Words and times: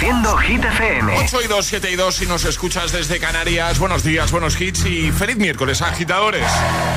Reproduciendo 0.00 0.36
Hit 0.38 0.64
FM. 0.64 1.18
8 1.18 1.42
y 1.44 1.46
2, 1.46 1.66
7 1.66 1.90
y 1.90 1.96
2 1.96 2.14
si 2.14 2.26
nos 2.26 2.46
escuchas 2.46 2.90
desde 2.90 3.20
Canarias. 3.20 3.78
Buenos 3.78 4.02
días, 4.02 4.32
buenos 4.32 4.58
hits 4.58 4.86
y 4.86 5.12
feliz 5.12 5.36
miércoles, 5.36 5.82
agitadores. 5.82 6.46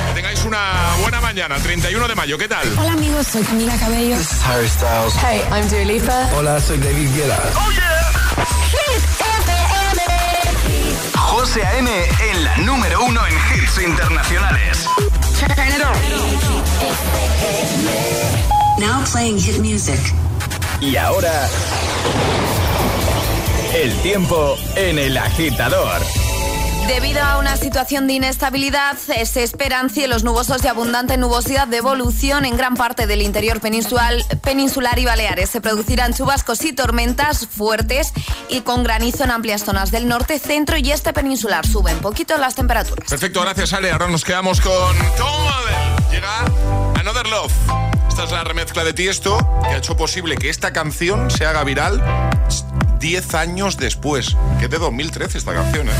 Que 0.08 0.14
tengáis 0.14 0.42
una 0.46 0.94
buena 1.02 1.20
mañana, 1.20 1.56
31 1.56 2.08
de 2.08 2.14
mayo. 2.14 2.38
¿Qué 2.38 2.48
tal? 2.48 2.66
Hola 2.78 2.92
amigos, 2.92 3.26
soy 3.26 3.42
Camila 3.42 3.76
Cabello. 3.76 4.16
This 4.16 4.32
is 4.32 4.42
Harry 4.46 4.66
Styles. 4.68 5.14
Hey, 5.16 5.42
I'm 5.52 5.68
Dua 5.68 5.84
Lipa. 5.84 6.30
Hola, 6.34 6.58
soy 6.58 6.78
David 6.78 7.10
Guetta. 7.14 7.38
¡Oh, 7.56 7.70
yeah! 7.72 8.46
Hit 8.70 9.04
FM. 9.20 10.00
José 11.14 11.62
A.M. 11.62 11.90
en 12.30 12.44
la 12.44 12.56
número 12.56 13.04
uno 13.04 13.20
en 13.26 13.34
hits 13.34 13.82
internacionales. 13.82 14.88
Turn 15.38 15.68
it 15.68 15.82
on. 15.84 15.94
Now 18.80 19.04
playing 19.12 19.38
hit 19.38 19.58
music. 19.58 20.00
Y 20.80 20.96
ahora... 20.96 21.50
El 23.74 23.92
tiempo 24.02 24.56
en 24.76 25.00
el 25.00 25.18
agitador. 25.18 26.00
Debido 26.86 27.20
a 27.20 27.38
una 27.38 27.56
situación 27.56 28.06
de 28.06 28.12
inestabilidad, 28.12 28.96
se 28.96 29.42
esperan 29.42 29.90
cielos 29.90 30.22
nubosos 30.22 30.62
y 30.62 30.68
abundante 30.68 31.16
nubosidad 31.16 31.66
de 31.66 31.78
evolución 31.78 32.44
en 32.44 32.56
gran 32.56 32.76
parte 32.76 33.08
del 33.08 33.20
interior 33.20 33.60
peninsular, 33.60 34.14
peninsular 34.42 34.96
y 35.00 35.06
Baleares. 35.06 35.50
Se 35.50 35.60
producirán 35.60 36.14
chubascos 36.14 36.64
y 36.64 36.72
tormentas 36.72 37.48
fuertes 37.48 38.12
y 38.48 38.60
con 38.60 38.84
granizo 38.84 39.24
en 39.24 39.32
amplias 39.32 39.64
zonas 39.64 39.90
del 39.90 40.06
norte, 40.06 40.38
centro 40.38 40.76
y 40.76 40.92
este 40.92 41.12
peninsular. 41.12 41.66
Suben 41.66 41.98
poquito 41.98 42.38
las 42.38 42.54
temperaturas. 42.54 43.10
Perfecto, 43.10 43.40
gracias 43.40 43.72
Ale. 43.72 43.90
Ahora 43.90 44.06
nos 44.06 44.24
quedamos 44.24 44.60
con 44.60 44.96
Tom 45.16 45.48
Adele. 45.48 46.12
Llega 46.12 46.44
Another 47.00 47.26
Love. 47.26 47.52
Esta 48.08 48.22
es 48.22 48.30
la 48.30 48.44
remezcla 48.44 48.84
de 48.84 48.92
Tiesto 48.92 49.36
que 49.64 49.70
ha 49.70 49.78
hecho 49.78 49.96
posible 49.96 50.36
que 50.36 50.48
esta 50.48 50.72
canción 50.72 51.28
se 51.28 51.44
haga 51.44 51.64
viral 51.64 52.00
10 52.98 53.34
años 53.34 53.76
después. 53.76 54.36
Que 54.58 54.66
es 54.66 54.70
de 54.70 54.78
2013 54.78 55.38
esta 55.38 55.54
canción, 55.54 55.88
¿eh? 55.88 55.92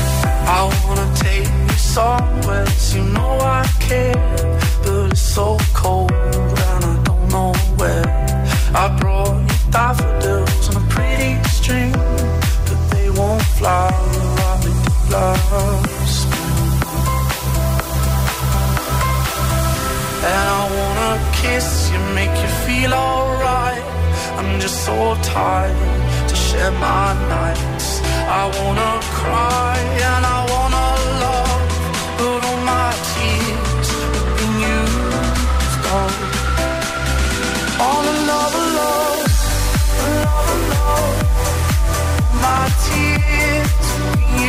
And 20.25 20.49
I 20.49 20.67
wanna 20.79 21.31
kiss 21.33 21.91
you, 21.91 21.99
make 22.15 22.35
you 22.41 22.47
feel 22.65 22.93
alright. 22.93 23.83
I'm 24.37 24.59
just 24.59 24.83
so 24.85 25.15
tired 25.21 26.14
share 26.55 26.71
my 26.71 27.13
nights. 27.29 28.01
I 28.39 28.43
wanna 28.57 28.91
cry 29.19 29.77
and 30.09 30.23
I 30.35 30.39
wanna 30.53 30.87
love, 31.23 31.63
but 32.19 32.39
all 32.49 32.61
my 32.75 32.91
tears 33.11 33.89
have 34.13 34.29
been 34.37 34.55
used 34.77 35.85
up. 35.99 36.13
All 37.85 38.03
another 38.15 38.65
love, 38.79 39.23
another 40.07 40.59
love. 40.73 41.17
My 42.45 42.63
tears 42.85 43.85
have 43.91 44.13
been 44.19 44.44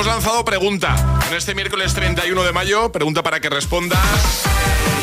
hemos 0.00 0.14
lanzado 0.14 0.42
pregunta. 0.46 1.20
En 1.28 1.36
este 1.36 1.54
miércoles 1.54 1.92
31 1.92 2.42
de 2.42 2.52
mayo, 2.52 2.90
pregunta 2.90 3.22
para 3.22 3.38
que 3.38 3.50
respondas. 3.50 4.00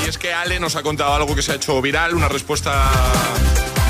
Y 0.03 0.09
es 0.09 0.17
que 0.17 0.33
Ale 0.33 0.59
nos 0.59 0.75
ha 0.75 0.81
contado 0.81 1.13
algo 1.13 1.35
que 1.35 1.43
se 1.43 1.51
ha 1.51 1.55
hecho 1.55 1.79
viral, 1.83 2.15
una 2.15 2.27
respuesta 2.27 2.89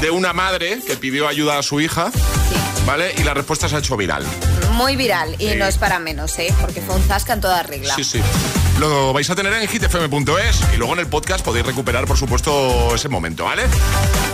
de 0.02 0.10
una 0.12 0.34
madre 0.34 0.80
que 0.86 0.98
pidió 0.98 1.30
ayuda 1.30 1.60
a 1.60 1.64
su 1.64 1.80
hija. 1.80 2.12
¿Vale? 2.86 3.14
Y 3.18 3.24
la 3.24 3.34
respuesta 3.34 3.70
se 3.70 3.78
ha 3.78 3.80
hecho 3.80 3.96
viral. 3.96 4.26
Muy 4.74 4.98
viral 4.98 5.36
y 5.40 5.50
Sí. 5.52 5.56
no 5.56 5.66
es 5.66 5.78
para 5.78 5.98
menos, 6.00 6.38
¿eh? 6.40 6.54
Porque 6.60 6.82
fue 6.82 6.96
un 6.96 7.04
zasca 7.04 7.32
en 7.34 7.40
toda 7.42 7.64
regla. 7.64 7.96
Sí, 7.96 8.04
sí. 8.04 8.22
Lo 8.80 9.12
vais 9.12 9.28
a 9.30 9.36
tener 9.36 9.52
en 9.54 9.68
hitfm.es 9.68 10.62
y 10.74 10.78
luego 10.78 10.94
en 10.94 11.00
el 11.00 11.08
podcast 11.08 11.44
podéis 11.44 11.66
recuperar, 11.66 12.06
por 12.06 12.16
supuesto, 12.18 12.94
ese 12.94 13.10
momento, 13.10 13.46
¿vale? 13.46 13.64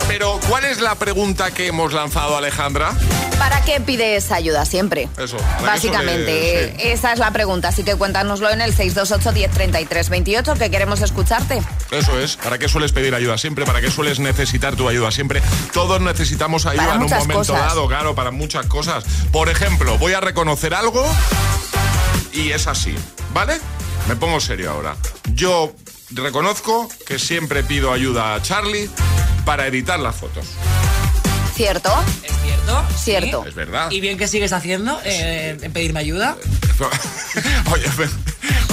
Pero, 0.10 0.38
¿cuál 0.50 0.66
es 0.66 0.82
la 0.82 0.96
pregunta 0.96 1.52
que 1.52 1.68
hemos 1.68 1.94
lanzado, 1.94 2.36
Alejandra? 2.36 2.92
¿Para 3.40 3.62
qué 3.62 3.80
pides 3.80 4.32
ayuda 4.34 4.66
siempre? 4.66 5.08
Eso, 5.18 5.38
¿para 5.38 5.58
qué 5.58 5.66
Básicamente, 5.66 6.76
sí. 6.78 6.90
esa 6.90 7.14
es 7.14 7.20
la 7.20 7.32
pregunta. 7.32 7.70
Así 7.70 7.84
que 7.84 7.96
cuéntanoslo 7.96 8.50
en 8.50 8.60
el 8.60 8.74
628 8.74 9.32
1033 9.32 10.10
28 10.10 10.54
que 10.56 10.70
queremos 10.70 11.02
escucharte. 11.02 11.62
Eso 11.92 12.20
es. 12.20 12.36
¿Para 12.36 12.58
qué 12.58 12.68
sueles 12.68 12.92
pedir 12.92 13.16
ayuda 13.16 13.38
siempre? 13.38 13.66
¿Para 13.66 13.80
qué 13.80 13.90
sueles 13.90 14.20
necesitar 14.20 14.76
tu 14.76 14.90
ayuda 14.90 15.10
siempre? 15.12 15.42
Todos 15.72 16.02
necesitamos 16.02 16.66
ayuda 16.66 16.84
Para 16.84 16.96
en 16.96 17.04
un 17.04 17.10
momento 17.10 17.34
cosas. 17.34 17.60
dado, 17.60 17.88
claro, 17.88 18.14
para 18.14 18.32
muchas 18.32 18.66
cosas. 18.66 19.06
Por 19.32 19.48
ejemplo, 19.48 19.98
voy 19.98 20.14
a 20.14 20.20
reconocer 20.20 20.74
algo 20.74 21.10
y 22.34 22.52
es 22.52 22.68
así, 22.68 22.94
¿vale? 23.34 23.60
Me 24.08 24.16
pongo 24.16 24.40
serio 24.40 24.72
ahora. 24.72 24.96
Yo 25.34 25.74
reconozco 26.12 26.90
que 27.08 27.18
siempre 27.18 27.64
pido 27.64 27.92
ayuda 27.94 28.36
a 28.36 28.42
Charlie 28.42 28.90
para 29.46 29.68
editar 29.68 30.00
las 30.00 30.16
fotos. 30.16 30.46
¿Cierto? 31.56 31.90
¿Es 32.24 32.34
cierto? 32.42 32.86
Cierto. 32.98 33.46
Es 33.46 33.56
verdad. 33.56 33.92
¿Y 33.92 34.02
bien 34.02 34.18
que 34.18 34.28
sigues 34.28 34.52
haciendo 34.54 35.00
eh, 35.06 35.58
en 35.62 35.72
pedirme 35.72 36.00
ayuda? 36.02 36.36
Oye, 37.72 37.86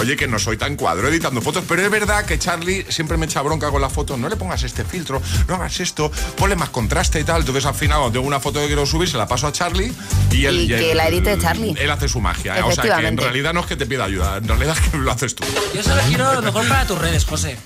oye, 0.00 0.16
que 0.16 0.26
no 0.26 0.38
soy 0.38 0.56
tan 0.56 0.76
cuadro 0.76 1.08
editando 1.08 1.40
fotos, 1.40 1.64
pero 1.68 1.82
es 1.82 1.90
verdad 1.90 2.24
que 2.24 2.38
Charlie 2.38 2.84
siempre 2.88 3.16
me 3.16 3.26
echa 3.26 3.42
bronca 3.42 3.70
con 3.70 3.80
las 3.80 3.92
fotos. 3.92 4.18
No 4.18 4.28
le 4.28 4.36
pongas 4.36 4.62
este 4.62 4.84
filtro, 4.84 5.20
no 5.48 5.54
hagas 5.54 5.80
esto, 5.80 6.10
ponle 6.36 6.56
más 6.56 6.70
contraste 6.70 7.20
y 7.20 7.24
tal. 7.24 7.40
Entonces 7.40 7.64
al 7.66 7.74
final, 7.74 7.98
cuando 7.98 8.12
tengo 8.18 8.26
una 8.26 8.40
foto 8.40 8.60
que 8.60 8.66
quiero 8.66 8.86
subir, 8.86 9.08
se 9.08 9.16
la 9.16 9.26
paso 9.28 9.46
a 9.46 9.52
Charlie 9.52 9.92
y 10.32 10.44
él. 10.46 10.60
Y 10.62 10.68
que 10.68 10.90
él- 10.92 10.96
la 10.96 11.08
edite 11.08 11.38
Charlie. 11.38 11.74
Él 11.78 11.90
hace 11.90 12.08
su 12.08 12.20
magia. 12.20 12.58
¿eh? 12.58 12.62
O 12.62 12.72
sea 12.72 12.82
que 12.98 13.06
en 13.06 13.16
realidad 13.16 13.52
no 13.52 13.60
es 13.60 13.66
que 13.66 13.76
te 13.76 13.86
pida 13.86 14.04
ayuda, 14.04 14.36
en 14.38 14.48
realidad 14.48 14.76
es 14.82 14.90
que 14.90 14.96
lo 14.98 15.10
haces 15.12 15.34
tú. 15.34 15.44
Yo 15.74 15.82
solo 15.82 16.00
quiero 16.08 16.32
lo 16.34 16.42
mejor 16.42 16.66
para 16.68 16.86
tus 16.86 16.98
redes, 16.98 17.24
José. 17.24 17.56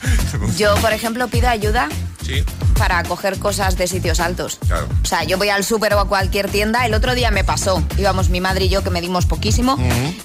Yo, 0.57 0.75
por 0.77 0.93
ejemplo, 0.93 1.29
pido 1.29 1.49
ayuda 1.49 1.89
Sí. 2.25 2.43
para 2.79 3.03
coger 3.03 3.39
cosas 3.39 3.77
de 3.77 3.87
sitios 3.87 4.19
altos. 4.19 4.59
Claro. 4.67 4.89
O 5.03 5.07
sea, 5.07 5.25
yo 5.25 5.37
voy 5.37 5.51
al 5.51 5.63
súper 5.65 5.93
o 5.95 6.01
a 6.01 6.09
cualquier 6.09 6.49
tienda. 6.51 6.87
El 6.87 6.95
otro 6.95 7.15
día 7.15 7.31
me 7.31 7.45
pasó. 7.45 7.83
Íbamos 7.99 8.31
mi 8.31 8.41
madre 8.41 8.65
y 8.65 8.69
yo, 8.71 8.83
que 8.83 8.89
medimos 8.91 9.27
poquísimo, 9.27 9.77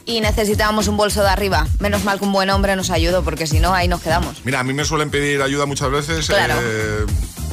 y 0.05 0.21
necesitábamos 0.21 0.87
un 0.87 0.95
bolso 0.97 1.21
de 1.23 1.29
arriba. 1.29 1.67
Menos 1.79 1.98
mal 2.03 2.19
que 2.19 2.25
un 2.25 2.31
buen 2.31 2.49
hombre 2.49 2.75
nos 2.75 2.89
ayudó, 2.89 3.23
porque 3.23 3.47
si 3.47 3.59
no, 3.59 3.73
ahí 3.73 3.87
nos 3.87 4.01
quedamos. 4.01 4.41
Mira, 4.43 4.59
a 4.59 4.63
mí 4.63 4.73
me 4.73 4.85
suelen 4.85 5.09
pedir 5.09 5.41
ayuda 5.41 5.65
muchas 5.65 5.91
veces. 5.91 6.27
Claro. 6.27 6.55
eh, 6.61 7.05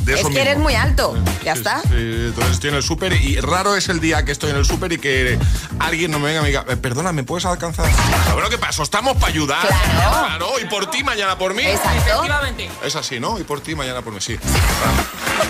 de 0.06 0.14
Es 0.20 0.26
que 0.26 0.40
eres 0.40 0.56
muy 0.58 0.74
alto. 0.74 1.16
Ya 1.44 1.52
Sí, 1.54 1.58
está. 1.60 1.80
sí, 1.82 1.88
sí. 1.88 1.94
entonces 2.28 2.52
estoy 2.54 2.70
en 2.70 2.76
el 2.76 2.82
súper 2.82 3.12
y 3.12 3.40
raro 3.40 3.76
es 3.76 3.88
el 3.88 4.00
día 4.00 4.24
que 4.24 4.32
estoy 4.32 4.50
en 4.50 4.56
el 4.56 4.64
súper 4.64 4.92
y 4.92 4.98
que 4.98 5.38
alguien 5.80 6.10
no 6.12 6.18
me 6.18 6.26
venga 6.28 6.40
y 6.40 6.42
me 6.42 6.48
diga, 6.48 6.64
"Eh, 6.68 6.76
perdona, 6.76 7.12
¿me 7.12 7.24
puedes 7.24 7.44
alcanzar? 7.44 7.86
Bueno, 8.32 8.48
¿qué 8.48 8.56
pasó? 8.58 8.82
Estamos 8.82 9.14
para 9.16 9.26
ayudar. 9.32 9.66
Claro. 9.66 10.26
Claro, 10.26 10.46
y 10.62 10.66
por 10.66 10.88
ti, 10.90 11.02
mañana 11.04 11.36
por 11.36 11.54
mí. 11.54 11.62
Exacto. 11.62 11.98
Efectivamente. 11.98 12.70
Es 12.84 12.94
así, 12.96 13.18
¿no? 13.20 13.38
Y 13.38 13.42
por 13.44 13.60
ti, 13.60 13.74
mañana 13.74 14.00
por 14.02 14.12
mí, 14.12 14.20
sí. 14.20 14.38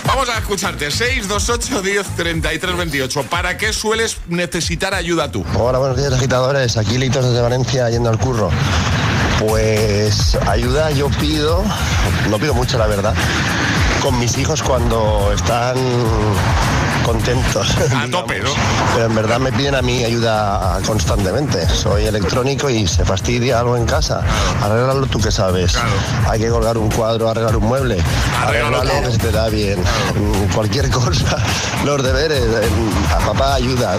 Vamos 0.06 0.28
a 0.28 0.38
escucharte. 0.38 0.90
628 0.90 1.82
10 1.82 2.06
33 2.16 2.76
28. 2.76 3.22
¿Para 3.24 3.56
qué 3.58 3.72
sueles 3.72 4.16
necesitar 4.28 4.94
ayuda 4.94 5.30
tú? 5.30 5.44
Hola, 5.58 5.78
buenos 5.78 5.96
días 5.96 6.12
agitadores, 6.12 6.76
aquí 6.76 6.98
Litos 6.98 7.24
desde 7.24 7.40
Valencia 7.42 7.88
yendo 7.90 8.08
al 8.10 8.18
curro. 8.18 8.50
Pues 9.38 10.34
ayuda 10.48 10.90
yo 10.92 11.08
pido, 11.20 11.62
no 12.30 12.38
pido 12.38 12.54
mucho 12.54 12.78
la 12.78 12.86
verdad, 12.86 13.14
con 14.06 14.18
mis 14.20 14.38
hijos 14.38 14.62
cuando 14.62 15.32
están 15.34 15.76
contentos. 17.04 17.76
A 17.92 18.06
tope, 18.10 18.38
¿no? 18.40 18.50
Pero 18.94 19.06
en 19.06 19.14
verdad 19.16 19.40
me 19.40 19.50
piden 19.52 19.74
a 19.74 19.82
mí 19.82 20.04
ayuda 20.04 20.78
constantemente. 20.86 21.68
Soy 21.68 22.04
electrónico 22.04 22.70
y 22.70 22.86
se 22.86 23.04
fastidia 23.04 23.58
algo 23.58 23.76
en 23.76 23.84
casa. 23.84 24.20
Arréglalo 24.62 25.06
tú 25.06 25.18
que 25.20 25.32
sabes. 25.32 25.72
Claro. 25.72 25.88
Hay 26.28 26.38
que 26.38 26.48
colgar 26.48 26.78
un 26.78 26.88
cuadro, 26.88 27.28
arreglar 27.28 27.56
un 27.56 27.64
mueble. 27.66 27.98
Arréglalo 28.44 29.02
que 29.02 29.10
se 29.10 29.18
te 29.18 29.32
da 29.32 29.48
bien. 29.48 29.80
Mm, 29.80 30.54
Cualquier 30.54 30.88
cosa. 31.02 31.38
Los 31.84 32.00
deberes. 32.04 32.42
eh, 32.42 32.70
A 33.12 33.18
papá 33.26 33.54
ayuda. 33.54 33.98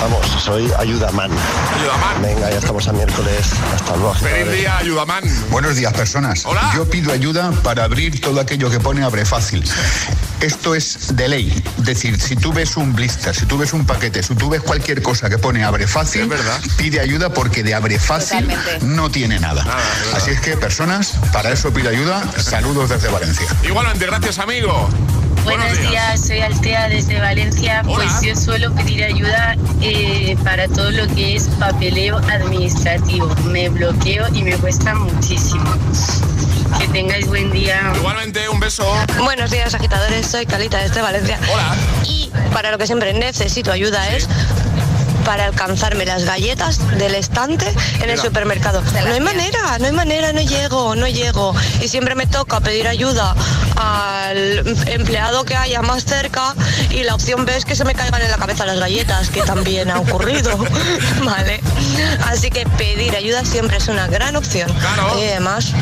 Vamos, 0.00 0.26
soy 0.42 0.70
ayudaman. 0.78 1.30
Ayudaman. 1.76 2.22
Venga, 2.22 2.50
ya 2.50 2.58
estamos 2.58 2.86
a 2.86 2.92
miércoles. 2.92 3.46
Hasta 3.74 3.96
luego. 3.96 4.14
Feliz 4.14 4.52
día, 4.52 4.78
Ayudaman. 4.78 5.24
Buenos 5.50 5.74
días, 5.76 5.92
personas. 5.92 6.44
Hola. 6.46 6.70
Yo 6.74 6.88
pido 6.88 7.12
ayuda 7.12 7.50
para 7.62 7.84
abrir 7.84 8.20
todo 8.20 8.40
aquello 8.40 8.70
que 8.70 8.78
pone 8.78 9.02
abre 9.02 9.24
fácil. 9.24 9.64
Esto 10.40 10.76
es 10.76 11.16
de 11.16 11.28
ley. 11.28 11.64
Es 11.78 11.84
decir, 11.84 12.20
si 12.20 12.36
tú 12.36 12.52
ves 12.52 12.76
un 12.76 12.94
blister, 12.94 13.34
si 13.34 13.44
tú 13.46 13.58
ves 13.58 13.72
un 13.72 13.84
paquete, 13.86 14.22
si 14.22 14.34
tú 14.36 14.48
ves 14.48 14.62
cualquier 14.62 15.02
cosa 15.02 15.28
que 15.28 15.36
pone 15.38 15.64
abre 15.64 15.88
fácil, 15.88 16.22
Es 16.22 16.28
verdad. 16.28 16.60
pide 16.76 17.00
ayuda 17.00 17.30
porque 17.30 17.64
de 17.64 17.74
abre 17.74 17.98
fácil 17.98 18.46
Totalmente. 18.48 18.86
no 18.86 19.10
tiene 19.10 19.40
nada. 19.40 19.64
Nada, 19.64 19.82
es 19.82 20.00
verdad. 20.04 20.16
Así 20.22 20.30
es 20.30 20.40
que, 20.40 20.56
personas, 20.56 21.14
para 21.32 21.50
eso 21.50 21.72
pido 21.72 21.90
ayuda. 21.90 22.22
Saludos 22.40 22.90
desde 22.90 23.08
Valencia. 23.08 23.46
Igualmente, 23.64 24.06
gracias, 24.06 24.38
amigo. 24.38 24.88
Buenos 25.44 25.80
días, 25.80 26.26
soy 26.26 26.40
Altea 26.40 26.88
desde 26.88 27.20
Valencia. 27.20 27.82
Hola. 27.86 27.94
Pues 27.96 28.20
yo 28.22 28.34
suelo 28.34 28.74
pedir 28.74 29.04
ayuda 29.04 29.56
eh, 29.80 30.36
para 30.44 30.68
todo 30.68 30.90
lo 30.90 31.06
que 31.14 31.36
es 31.36 31.48
papeleo 31.58 32.18
administrativo. 32.18 33.28
Me 33.46 33.68
bloqueo 33.68 34.26
y 34.34 34.42
me 34.42 34.56
cuesta 34.56 34.94
muchísimo. 34.94 35.64
Que 36.78 36.88
tengáis 36.88 37.26
buen 37.26 37.50
día. 37.50 37.92
Igualmente, 37.96 38.48
un 38.48 38.60
beso. 38.60 38.86
Buenos 39.22 39.50
días, 39.50 39.74
agitadores. 39.74 40.26
Soy 40.26 40.46
Calita 40.46 40.78
desde 40.78 41.00
Valencia. 41.00 41.38
Hola. 41.52 41.76
Y 42.04 42.30
para 42.52 42.70
lo 42.70 42.78
que 42.78 42.86
siempre 42.86 43.12
necesito 43.14 43.72
ayuda 43.72 44.08
es 44.10 44.28
para 45.28 45.44
alcanzarme 45.44 46.06
las 46.06 46.24
galletas 46.24 46.78
del 46.96 47.14
estante 47.14 47.70
en 48.00 48.08
el 48.08 48.18
supermercado. 48.18 48.82
No 49.04 49.12
hay 49.12 49.20
manera, 49.20 49.78
no 49.78 49.84
hay 49.84 49.92
manera, 49.92 50.32
no 50.32 50.40
llego, 50.40 50.96
no 50.96 51.06
llego. 51.06 51.54
Y 51.82 51.88
siempre 51.88 52.14
me 52.14 52.24
toca 52.24 52.60
pedir 52.60 52.88
ayuda 52.88 53.34
al 53.76 54.64
empleado 54.86 55.44
que 55.44 55.54
haya 55.54 55.82
más 55.82 56.06
cerca 56.06 56.54
y 56.88 57.02
la 57.02 57.14
opción 57.14 57.44
B 57.44 57.54
es 57.54 57.66
que 57.66 57.76
se 57.76 57.84
me 57.84 57.94
caigan 57.94 58.22
en 58.22 58.30
la 58.30 58.38
cabeza 58.38 58.64
las 58.64 58.80
galletas, 58.80 59.28
que 59.28 59.42
también 59.42 59.90
ha 59.90 60.00
ocurrido. 60.00 60.56
vale. 61.22 61.60
Así 62.26 62.48
que 62.48 62.64
pedir 62.64 63.14
ayuda 63.14 63.44
siempre 63.44 63.76
es 63.76 63.88
una 63.88 64.06
gran 64.06 64.34
opción. 64.34 64.72
Claro. 64.72 65.18
Y 65.20 65.24
además 65.24 65.74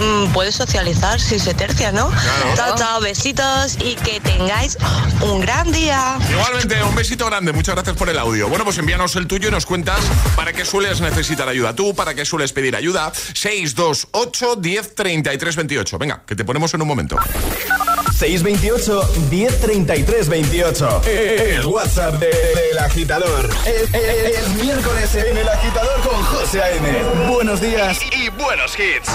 mm, 0.00 0.32
puedes 0.32 0.54
socializar 0.54 1.20
si 1.20 1.38
se 1.38 1.54
tercia, 1.54 1.92
¿no? 1.92 2.08
Claro. 2.08 2.56
Chao, 2.56 2.76
chao, 2.76 3.00
besitos 3.00 3.76
y 3.80 3.94
que 3.96 4.20
tengáis 4.20 4.78
un 5.20 5.40
gran 5.40 5.70
día. 5.72 6.18
Igualmente, 6.30 6.82
un 6.82 6.94
besito 6.94 7.26
grande. 7.26 7.52
Muchas 7.52 7.74
gracias 7.74 7.96
por 7.96 8.08
el 8.08 8.18
audio. 8.18 8.48
Bueno, 8.48 8.64
pues 8.64 8.78
envíanos 8.78 9.16
el 9.16 9.26
tuyo 9.26 9.48
y 9.48 9.50
nos 9.50 9.66
cuentas 9.66 10.00
para 10.36 10.52
qué 10.52 10.64
sueles 10.64 11.00
necesitar 11.00 11.48
ayuda 11.48 11.74
tú, 11.74 11.94
para 11.94 12.14
qué 12.14 12.24
sueles 12.24 12.52
pedir 12.52 12.76
ayuda. 12.76 13.12
628 13.14 14.56
10 14.56 14.94
33 14.94 15.56
28. 15.56 15.98
Venga, 15.98 16.22
que 16.26 16.36
te 16.36 16.44
ponemos 16.44 16.72
en 16.74 16.82
un 16.82 16.88
momento. 16.88 17.16
628 18.26 19.02
1033 19.30 20.28
28. 20.28 21.02
El 21.08 21.66
WhatsApp 21.66 22.14
de- 22.20 22.26
del 22.28 22.78
agitador. 22.78 23.50
Es, 23.66 23.92
es- 23.92 24.38
es 24.38 24.48
miércoles 24.62 25.12
en 25.16 25.36
el 25.38 25.48
agitador 25.48 26.00
con 26.02 26.22
José 26.22 26.62
A.M. 26.62 26.88
Buenos 27.28 27.60
días 27.60 27.98
y, 28.16 28.26
y 28.26 28.28
buenos 28.28 28.78
hits. 28.78 29.10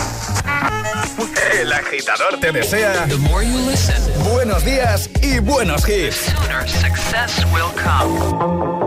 El 1.57 1.71
agitador 1.71 2.38
te 2.42 2.51
desea 2.51 3.06
The 3.07 3.15
more 3.15 3.45
you 3.48 3.57
listen, 3.71 3.95
buenos 4.33 4.65
días 4.65 5.09
y 5.21 5.39
buenos 5.39 5.88
hits. 5.88 6.18
sooner 6.36 6.68
success 6.68 7.45
will 7.54 7.71
come. 7.81 8.87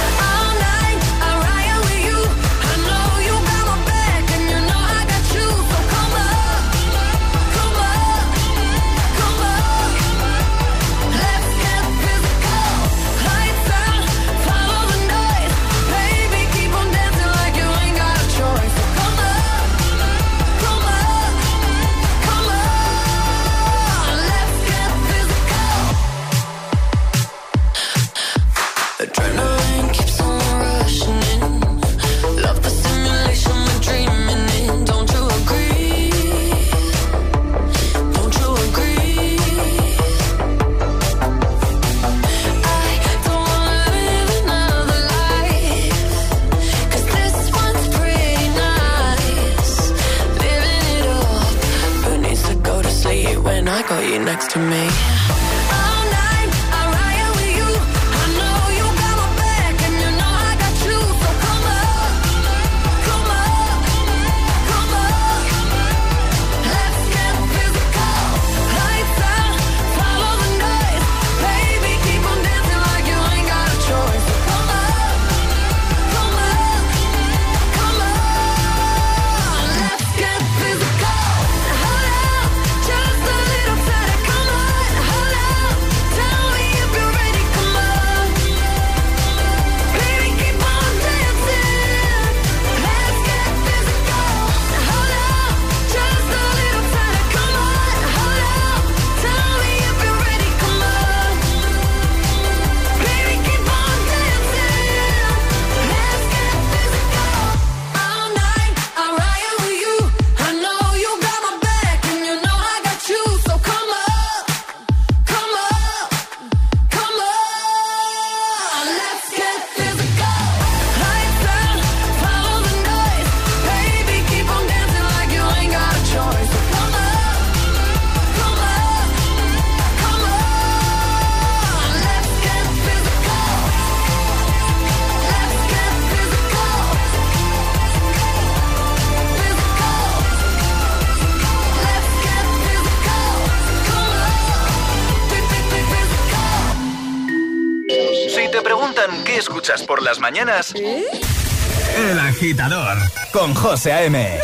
Qué 149.31 149.37
escuchas 149.37 149.83
por 149.83 150.01
las 150.01 150.19
mañanas, 150.19 150.73
El 150.75 152.19
Agitador 152.19 152.97
con 153.31 153.53
José 153.53 153.93
A.M. 153.93 154.39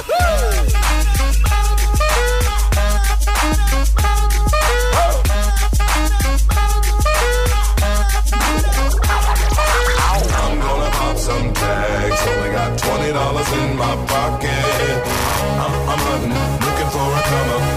I'm 10.30 10.60
gonna 10.60 10.90
pop 10.92 11.18
some 11.18 11.54
tags. 11.54 12.28
Only 12.28 12.52
got 12.52 12.78
twenty 12.78 13.12
dollars 13.12 13.52
in 13.54 13.76
my 13.76 13.96
pocket. 14.08 14.50
I'm, 15.64 15.74
I'm 15.90 16.00
hunting, 16.08 16.34
looking 16.66 16.90
for 16.92 17.08
a 17.12 17.22
come 17.24 17.72
up. 17.72 17.77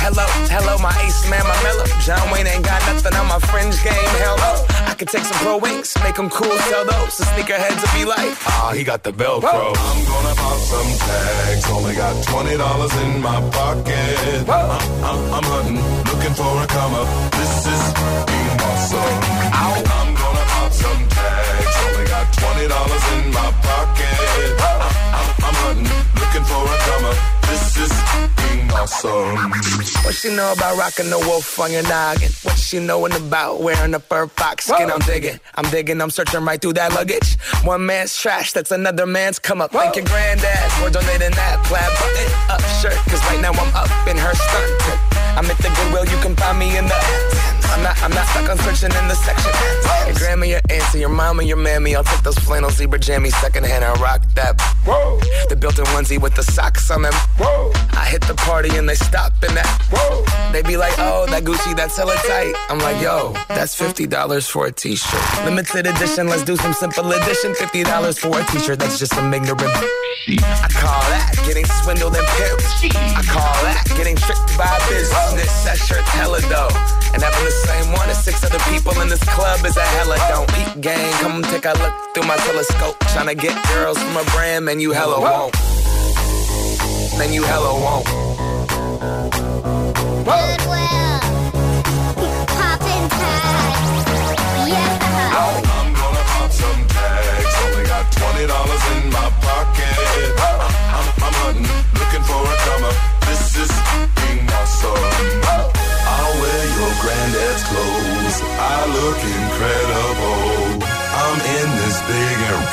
Hello, 0.00 0.24
hello, 0.48 0.78
my 0.78 0.94
ace 1.04 1.28
man, 1.28 1.42
my 1.44 1.58
mellow. 1.62 1.84
John 2.00 2.30
Wayne 2.30 2.46
ain't 2.46 2.64
got 2.64 2.80
nothing 2.86 3.14
on 3.14 3.26
my 3.26 3.38
fringe 3.50 3.76
game. 3.82 4.12
Hello, 4.24 4.64
I 4.86 4.94
could 4.94 5.08
take 5.08 5.24
some 5.24 5.36
pro 5.44 5.58
wings, 5.58 5.92
make 6.02 6.16
them 6.16 6.30
cool, 6.30 6.56
sell 6.70 6.84
those. 6.86 7.18
The 7.18 7.24
sneakerheads 7.34 7.80
will 7.82 7.94
be 7.98 8.04
like, 8.04 8.32
ah, 8.46 8.72
he 8.74 8.84
got 8.84 9.02
the 9.02 9.12
Velcro. 9.12 9.74
I'm 9.76 10.00
gonna 10.06 10.34
pop 10.34 10.58
some 10.72 10.90
tags. 11.04 11.64
Only 11.70 11.94
got 11.94 12.14
twenty 12.24 12.56
dollars 12.56 12.94
in 13.04 13.20
my 13.20 13.38
pocket. 13.50 14.48
I'm, 14.48 14.70
I'm, 15.04 15.20
I'm 15.34 15.44
hunting, 15.44 15.82
looking 16.08 16.34
for 16.34 16.52
a 16.62 16.66
come 16.66 16.94
up. 16.94 17.08
This 17.36 17.66
is 17.66 17.82
being 18.30 18.58
awesome. 18.64 19.18
I'm 19.52 20.14
gonna 20.14 20.44
pop 20.52 20.72
some 20.72 21.02
tags. 21.08 21.76
Only 21.84 22.06
got 22.08 22.26
twenty 22.32 22.66
dollars 22.68 23.04
in 23.18 23.24
my 23.32 23.50
pocket. 23.52 23.67
Awesome. 29.04 30.04
What 30.04 30.14
she 30.14 30.34
know 30.34 30.52
about 30.52 30.76
rocking 30.76 31.10
the 31.10 31.18
wolf 31.18 31.58
on 31.60 31.72
your 31.72 31.82
noggin? 31.84 32.30
What 32.42 32.58
she 32.58 32.78
knowin' 32.78 33.12
about 33.12 33.60
wearing 33.60 33.94
a 33.94 34.00
fur 34.00 34.26
fox 34.26 34.66
skin? 34.66 34.90
I'm 34.90 35.00
digging, 35.00 35.38
I'm 35.54 35.70
digging, 35.70 36.00
I'm 36.00 36.10
searching 36.10 36.44
right 36.44 36.60
through 36.60 36.74
that 36.74 36.94
luggage. 36.94 37.36
One 37.64 37.86
man's 37.86 38.16
trash, 38.16 38.52
that's 38.52 38.70
another 38.70 39.06
man's 39.06 39.38
come 39.38 39.60
up. 39.60 39.72
Thank 39.72 39.96
your 39.96 40.04
granddad 40.04 40.72
for 40.72 40.90
donating 40.90 41.32
that 41.32 41.64
plaid 41.64 41.90
button 41.98 42.32
up 42.50 42.62
shirt. 42.80 42.98
Cause 43.10 43.20
right 43.30 43.40
now 43.40 43.52
I'm 43.52 43.74
up 43.74 44.08
in 44.08 44.16
her 44.16 44.34
stunt. 44.34 45.17
I'm 45.38 45.46
at 45.46 45.56
the 45.58 45.68
Goodwill, 45.70 46.04
you 46.04 46.20
can 46.20 46.34
find 46.34 46.58
me 46.58 46.76
in 46.76 46.84
the. 46.86 46.94
I'm 47.70 47.82
not, 47.84 48.02
I'm 48.02 48.10
not 48.10 48.26
stuck 48.26 48.50
on 48.50 48.58
searching 48.58 48.90
in 48.90 49.06
the 49.06 49.14
section. 49.14 49.52
Your 50.06 50.16
grandma, 50.16 50.46
your 50.46 50.60
auntie, 50.68 50.98
your 50.98 51.10
mama, 51.10 51.44
your 51.44 51.56
mammy. 51.56 51.94
I'll 51.94 52.02
take 52.02 52.22
those 52.22 52.38
flannel 52.38 52.70
zebra 52.70 52.98
jammies 52.98 53.38
secondhand 53.40 53.84
and 53.84 54.00
rock 54.00 54.22
that. 54.34 54.60
Whoa. 54.84 55.20
The 55.48 55.54
built-in 55.54 55.84
onesie 55.94 56.20
with 56.20 56.34
the 56.34 56.42
socks 56.42 56.90
on 56.90 57.02
them. 57.02 57.12
Whoa. 57.38 57.70
I 57.92 58.06
hit 58.10 58.22
the 58.22 58.34
party 58.34 58.76
and 58.76 58.88
they 58.88 58.96
stop 58.96 59.32
in 59.44 59.54
that. 59.54 59.68
Whoa. 59.92 60.24
They 60.50 60.62
be 60.62 60.76
like, 60.76 60.94
oh, 60.98 61.26
that 61.26 61.44
Gucci, 61.44 61.76
that's 61.76 61.96
hella 61.96 62.16
tight. 62.26 62.54
I'm 62.68 62.80
like, 62.80 63.00
yo, 63.00 63.34
that's 63.48 63.76
fifty 63.76 64.08
dollars 64.08 64.48
for 64.48 64.66
a 64.66 64.72
t-shirt. 64.72 65.44
Limited 65.44 65.86
edition, 65.86 66.26
let's 66.26 66.42
do 66.42 66.56
some 66.56 66.72
simple 66.72 67.12
edition. 67.12 67.54
Fifty 67.54 67.84
dollars 67.84 68.18
for 68.18 68.40
a 68.40 68.44
t-shirt, 68.46 68.80
that's 68.80 68.98
just 68.98 69.14
some 69.14 69.32
ignorant. 69.32 69.62
I 69.62 70.68
call 70.72 71.00
that 71.12 71.34
getting 71.46 71.64
swindled 71.84 72.16
and 72.16 72.26
pimped. 72.26 72.90
I 73.14 73.22
call 73.22 73.54
that 73.64 73.84
getting 73.96 74.16
tricked 74.16 74.58
by 74.58 74.66
a 74.66 74.88
business. 74.88 75.27
That 75.36 75.76
shirt's 75.76 76.08
hella 76.10 76.40
dope. 76.48 76.72
And 77.12 77.22
having 77.22 77.44
the 77.44 77.50
same 77.50 77.92
one 77.92 78.08
as 78.08 78.24
six 78.24 78.42
other 78.42 78.58
people 78.70 78.98
in 79.02 79.08
this 79.08 79.22
club 79.24 79.64
is 79.66 79.76
a 79.76 79.84
hella 79.84 80.16
don't 80.28 80.50
eat 80.56 80.80
gang. 80.80 81.12
Come 81.20 81.42
take 81.42 81.66
a 81.66 81.74
look 81.76 81.92
through 82.14 82.26
my 82.26 82.36
telescope. 82.38 82.98
Tryna 83.12 83.38
get 83.38 83.54
girls 83.68 83.98
from 83.98 84.16
a 84.16 84.24
brand, 84.32 84.64
man, 84.64 84.80
you 84.80 84.92
hella 84.92 85.20
won't. 85.20 85.54
Man, 87.18 87.32
you 87.32 87.42
hella 87.42 87.74
won't. 87.74 88.08
I'm 95.38 95.92
gonna 95.94 96.24
pop 96.32 96.50
some 96.50 96.86
tags. 96.88 97.54
Only 97.64 97.84
got 97.86 98.10
twenty 98.12 98.46
dollars 98.46 98.84
in 98.96 99.10
my 99.10 99.30
pocket. 99.42 99.77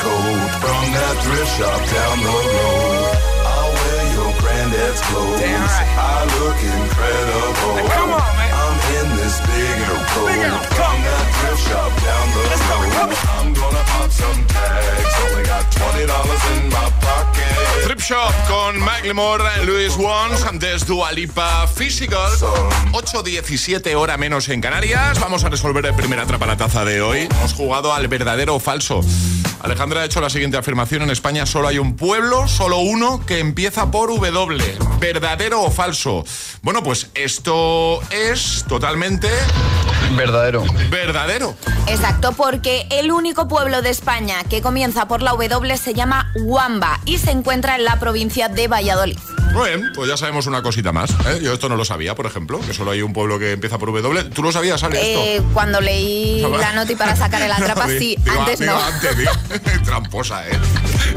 Coat 0.06 0.50
from 0.62 0.84
that 0.94 1.16
thrift 1.24 1.52
shop 1.58 1.80
down 1.90 2.16
the 2.22 2.30
road. 2.30 3.14
I'll 3.50 3.72
wear 3.78 4.02
your 4.16 4.30
granddad's 4.40 5.00
clothes. 5.08 5.42
I 5.42 6.16
look 6.38 6.58
incredible. 6.62 7.74
come 7.90 8.12
on, 8.14 8.30
man. 8.38 8.52
I'm 8.62 8.78
in 8.98 9.08
this 9.18 9.36
big 9.50 9.76
air 9.86 10.00
coat 10.14 10.30
from 10.78 10.96
that 11.08 11.26
thrift 11.36 11.62
shop 11.68 11.92
down 12.06 12.26
the 12.34 12.42
road. 12.46 13.14
I'm 13.36 13.48
gonna 13.54 13.84
pop 13.92 14.10
some 14.10 14.40
tags. 14.54 15.14
Only 15.24 15.44
got 15.44 15.64
twenty 15.78 16.04
dollars 16.06 16.42
in 16.54 16.62
my 16.70 16.86
pocket. 17.02 17.56
Trip 17.86 18.00
Shop 18.00 18.34
con 18.48 18.80
Macklemore, 18.80 19.64
Luis 19.64 19.96
Wons, 19.96 20.42
antes 20.44 20.86
Dua 20.86 21.12
Lipa 21.12 21.68
Physical. 21.68 22.30
8.17 22.92 23.94
hora 23.94 24.16
menos 24.16 24.48
en 24.48 24.60
Canarias. 24.60 25.20
Vamos 25.20 25.44
a 25.44 25.48
resolver 25.50 25.86
el 25.86 25.94
primer 25.94 26.18
atrapa 26.18 26.46
la 26.46 26.56
taza 26.56 26.84
de 26.84 27.00
hoy. 27.00 27.28
Hemos 27.30 27.52
jugado 27.52 27.94
al 27.94 28.08
verdadero 28.08 28.56
o 28.56 28.60
falso. 28.60 29.02
Alejandra 29.60 30.02
ha 30.02 30.04
hecho 30.04 30.20
la 30.20 30.30
siguiente 30.30 30.56
afirmación. 30.56 31.02
En 31.02 31.10
España 31.10 31.46
solo 31.46 31.68
hay 31.68 31.78
un 31.78 31.96
pueblo, 31.96 32.48
solo 32.48 32.78
uno, 32.78 33.24
que 33.26 33.38
empieza 33.38 33.90
por 33.90 34.08
W. 34.08 34.78
¿Verdadero 35.00 35.62
o 35.62 35.70
falso? 35.70 36.24
Bueno, 36.62 36.82
pues 36.82 37.10
esto 37.14 38.00
es 38.10 38.64
totalmente 38.68 39.28
Verdadero. 40.14 40.64
verdadero. 40.90 41.54
Exacto, 41.86 42.32
porque 42.32 42.86
el 42.90 43.10
único 43.12 43.48
pueblo 43.48 43.82
de 43.82 43.90
España 43.90 44.36
que 44.48 44.62
comienza 44.62 45.08
por 45.08 45.22
la 45.22 45.32
W 45.32 45.76
se 45.76 45.94
llama 45.94 46.32
Huamba 46.36 47.00
y 47.04 47.18
se 47.18 47.30
encuentra 47.30 47.76
en 47.76 47.84
la 47.84 47.98
provincia 47.98 48.48
de 48.48 48.68
Valladolid. 48.68 49.18
Muy 49.52 49.68
bien, 49.70 49.92
pues 49.94 50.08
ya 50.08 50.16
sabemos 50.16 50.46
una 50.46 50.62
cosita 50.62 50.92
más. 50.92 51.10
¿eh? 51.10 51.40
Yo 51.42 51.52
esto 51.54 51.68
no 51.68 51.76
lo 51.76 51.84
sabía, 51.84 52.14
por 52.14 52.26
ejemplo, 52.26 52.60
que 52.60 52.74
solo 52.74 52.90
hay 52.90 53.00
un 53.02 53.12
pueblo 53.12 53.38
que 53.38 53.52
empieza 53.52 53.78
por 53.78 53.90
W. 53.92 54.24
¿Tú 54.24 54.42
lo 54.42 54.52
sabías, 54.52 54.82
Ale, 54.82 55.00
Eh, 55.00 55.36
esto? 55.36 55.48
cuando 55.54 55.80
leí 55.80 56.42
la 56.42 56.72
nota 56.72 56.92
y 56.92 56.96
para 56.96 57.16
sacar 57.16 57.40
el 57.42 57.52
atrapa, 57.52 57.86
sí, 57.88 58.16
Digo, 58.22 58.40
antes 58.40 58.58
digo, 58.60 58.72
no. 58.72 58.82
antes, 58.84 59.16
digo. 59.16 59.32
tramposa, 59.84 60.46
¿eh? 60.48 60.58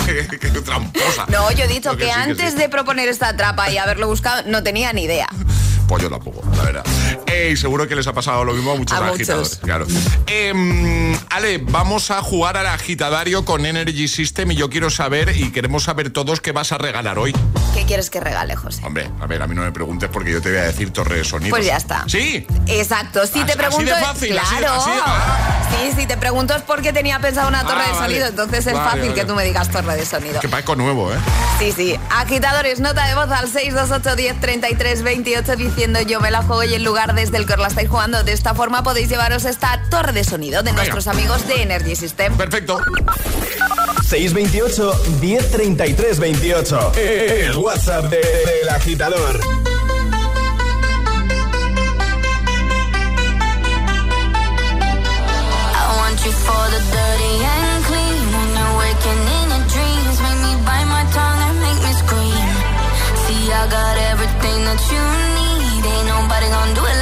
Qué 0.40 0.50
tramposa. 0.62 1.26
No, 1.28 1.52
yo 1.52 1.66
he 1.66 1.68
dicho 1.68 1.98
que, 1.98 2.06
sí, 2.06 2.12
sí. 2.14 2.20
antes 2.30 2.56
de 2.56 2.70
proponer 2.70 3.10
esta 3.10 3.30
atrapa 3.30 3.70
y 3.72 3.78
haberlo 3.78 4.08
buscado, 4.08 4.44
no 4.46 4.64
tenía 4.64 4.94
ni 4.94 5.04
idea. 5.04 5.28
Pues 5.90 6.04
yo 6.04 6.10
tampoco, 6.10 6.42
la 6.56 6.64
verdad. 6.64 6.86
Eh, 7.26 7.50
y 7.54 7.58
seguro 7.58 7.88
que 7.88 7.96
les 7.96 8.06
ha 8.08 8.14
pasado 8.14 8.46
lo 8.46 8.54
mismo 8.54 8.72
a 8.72 8.76
muchos 8.76 8.96
A 8.98 9.02
muchos. 9.02 9.16
agitadores. 9.16 9.56
Claro. 9.58 9.88
Em, 10.28 11.18
Ale, 11.32 11.58
vamos 11.58 12.12
a 12.12 12.22
jugar 12.22 12.56
al 12.58 12.68
agitadario 12.68 13.44
con 13.44 13.66
Energy 13.66 14.08
System 14.08 14.52
y 14.52 14.56
yo 14.56 14.70
quiero 14.70 14.92
saber 14.92 15.36
y 15.36 15.52
queremos 15.52 15.84
saber 15.84 16.12
todos 16.12 16.42
qué 16.42 16.52
vas 16.52 16.72
a 16.72 16.78
regalar 16.78 17.18
hoy. 17.18 17.34
¿Qué 17.74 17.86
quieres 17.86 18.10
que 18.12 18.20
regale, 18.20 18.56
José? 18.56 18.84
Hombre, 18.86 19.10
a 19.20 19.26
ver, 19.26 19.42
a 19.42 19.48
mí 19.48 19.56
no 19.56 19.64
me 19.64 19.72
preguntes 19.72 20.10
porque 20.14 20.32
yo 20.32 20.42
te 20.42 20.50
voy 20.50 20.60
a 20.60 20.64
decir 20.64 20.92
torre 20.94 21.18
de 21.18 21.24
sonido. 21.24 21.50
Pues 21.50 21.66
ya 21.66 21.78
está. 21.78 22.04
¿Sí? 22.08 22.46
Exacto, 22.68 23.26
si 23.26 23.40
Así- 23.40 23.46
te 23.46 23.52
así 23.54 23.58
pregunto... 23.58 23.96
de 23.96 24.02
fácil, 24.02 24.38
así 24.40 24.56
de- 24.56 24.62
claro. 24.62 24.74
así 24.82 24.92
de-. 24.92 25.90
Sí, 25.92 26.02
si 26.02 26.06
te 26.08 26.18
pregunto 26.18 26.56
es 26.56 26.62
porque 26.62 26.94
tenía 26.94 27.20
pensado 27.20 27.48
una 27.48 27.64
torre 27.64 27.82
Ah, 27.84 27.88
de 27.88 27.92
vale. 27.94 28.06
sonido, 28.08 28.28
entonces 28.28 28.68
es 28.68 28.74
Vale, 28.74 28.86
fácil 28.86 29.02
vale. 29.10 29.14
que 29.16 29.26
tú 29.26 29.34
me 29.36 29.44
digas 29.44 29.70
torre 29.72 29.96
de 29.96 30.06
sonido. 30.06 30.40
Que 30.40 30.50
parezco 30.50 30.76
nuevo, 30.76 31.12
¿eh? 31.12 31.18
Sí, 31.58 31.72
sí. 31.76 31.96
Agitadores, 32.12 32.80
nota 32.80 33.06
de 33.08 33.16
voz 33.16 33.30
al 33.32 33.48
628 33.50 34.16
10 34.16 34.40
33 34.40 35.02
28 35.04 35.58
diciendo 35.80 36.02
yo 36.02 36.20
me 36.20 36.30
la 36.30 36.42
juego 36.44 36.66
y 36.66 36.74
el 36.74 36.84
lugar 36.84 37.16
desde 37.16 37.38
el 37.38 37.46
que 37.46 37.54
os 37.54 37.60
la 37.60 37.70
estáis 37.70 37.88
jugando. 37.88 38.22
De 38.24 38.34
esta 38.34 38.54
forma 38.54 38.84
podéis 38.84 39.08
llevaros 39.08 39.46
esta 39.46 39.82
torre 39.90 40.12
de 40.12 40.26
sonido 40.26 40.62
de 40.62 40.74
nuestros 40.74 41.08
amigos 41.08 41.48
de 41.48 41.62
Energy 41.62 41.96
System. 41.96 42.36
Perfecto. 42.36 42.82
628 44.10 45.02
1033 45.22 46.20
28. 46.20 46.92
El 46.98 47.56
WhatsApp 47.56 48.06
de- 48.10 48.18
del 48.18 48.68
agitador. 48.70 49.40
I 54.62 55.84
want 56.00 56.18
you 56.26 56.32
for 56.46 56.64
the 56.76 56.82
dirty 56.96 57.34
and 57.56 57.80
clean. 57.88 58.24
When 58.36 58.50
you're 58.58 58.76
waking 58.84 59.22
in 59.38 59.46
your 59.54 59.64
dreams, 59.74 60.18
make 60.26 60.40
me 60.46 60.54
bite 60.68 60.90
my 60.96 61.04
tongue 61.16 61.42
and 61.48 61.58
make 61.66 61.80
me 61.88 61.94
scream. 62.04 62.50
See, 63.24 63.44
I 63.60 63.64
got 63.78 63.96
everything 64.12 64.60
that 64.68 64.82
you 64.92 65.04
need. 65.24 65.29
going 66.50 66.70
on, 66.70 66.74
do 66.74 66.86
it 66.86 66.99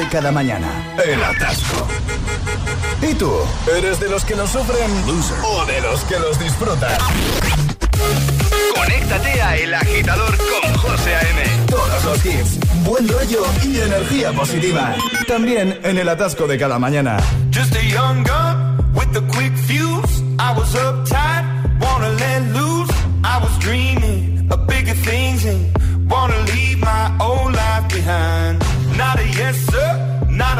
de 0.00 0.08
cada 0.08 0.32
mañana. 0.32 0.66
El 1.04 1.22
atasco. 1.22 1.86
¿Y 3.02 3.14
tú? 3.14 3.30
¿Eres 3.76 4.00
de 4.00 4.08
los 4.08 4.24
que 4.24 4.34
los 4.34 4.48
sufren 4.48 4.90
o 5.44 5.64
de 5.66 5.80
los 5.82 6.00
que 6.04 6.18
los 6.18 6.38
disfrutan? 6.38 6.96
Conéctate 8.74 9.42
a 9.42 9.56
El 9.56 9.74
Agitador 9.74 10.36
con 10.38 10.74
José 10.78 11.14
A.M. 11.14 11.42
Todos 11.68 12.04
los 12.04 12.18
tips, 12.20 12.58
buen 12.84 13.06
rollo 13.08 13.44
y 13.62 13.78
energía 13.78 14.32
positiva. 14.32 14.94
También 15.28 15.78
en 15.82 15.98
el 15.98 16.08
atasco 16.08 16.46
de 16.46 16.58
cada 16.58 16.78
mañana. 16.78 17.18
Just 17.54 17.74
a 17.76 17.82
young 17.82 18.24
gun 18.24 18.94
with 18.94 19.14
a 19.16 19.22
quick 19.36 19.54
fuse. 19.66 20.22
I 20.38 20.54
was 20.56 20.74
uptight, 20.74 21.29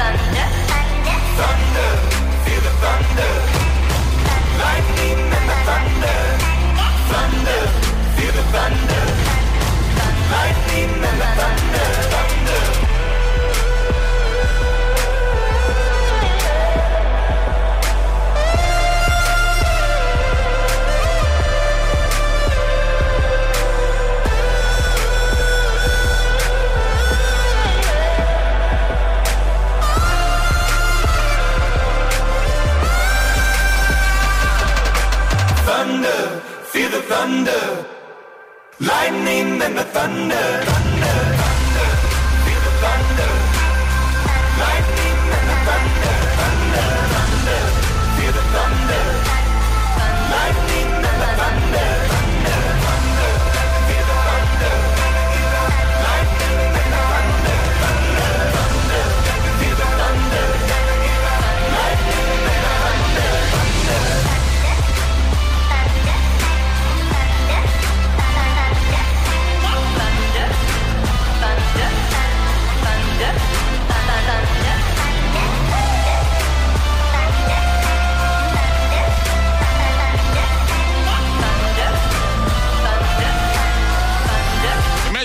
thunder, 0.00 0.16
thunder, 0.16 1.18
Thunder, 1.36 1.69
thunder. 37.20 37.86
Lightning 38.80 39.60
and 39.60 39.76
the 39.76 39.84
thunder. 39.84 40.79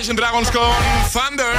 Imagine 0.06 0.22
Dragons 0.22 0.50
con 0.52 0.70
Thunder. 1.12 1.52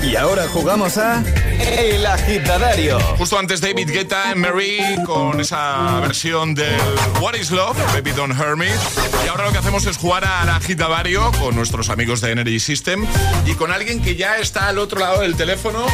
Y 0.00 0.14
ahora 0.14 0.46
jugamos 0.46 0.96
a 0.96 1.24
El 1.58 2.06
Agitadario. 2.06 3.00
Justo 3.18 3.36
antes 3.36 3.60
David 3.60 3.90
Guetta 3.90 4.30
en 4.30 4.38
Mary 4.38 4.78
con 5.04 5.40
esa 5.40 5.98
versión 5.98 6.54
del 6.54 6.78
What 7.20 7.34
is 7.34 7.50
Love, 7.50 7.76
Baby 7.94 8.12
Don't 8.12 8.38
Hurt 8.38 8.56
Me. 8.56 8.68
Y 9.24 9.28
ahora 9.28 9.46
lo 9.46 9.50
que 9.50 9.58
hacemos 9.58 9.86
es 9.86 9.96
jugar 9.96 10.24
al 10.24 10.50
agitadario 10.50 11.32
con 11.40 11.56
nuestros 11.56 11.88
amigos 11.88 12.20
de 12.20 12.30
Energy 12.30 12.60
System 12.60 13.04
y 13.44 13.54
con 13.54 13.72
alguien 13.72 14.00
que 14.00 14.14
ya 14.14 14.38
está 14.38 14.68
al 14.68 14.78
otro 14.78 15.00
lado 15.00 15.22
del 15.22 15.34
teléfono. 15.34 15.84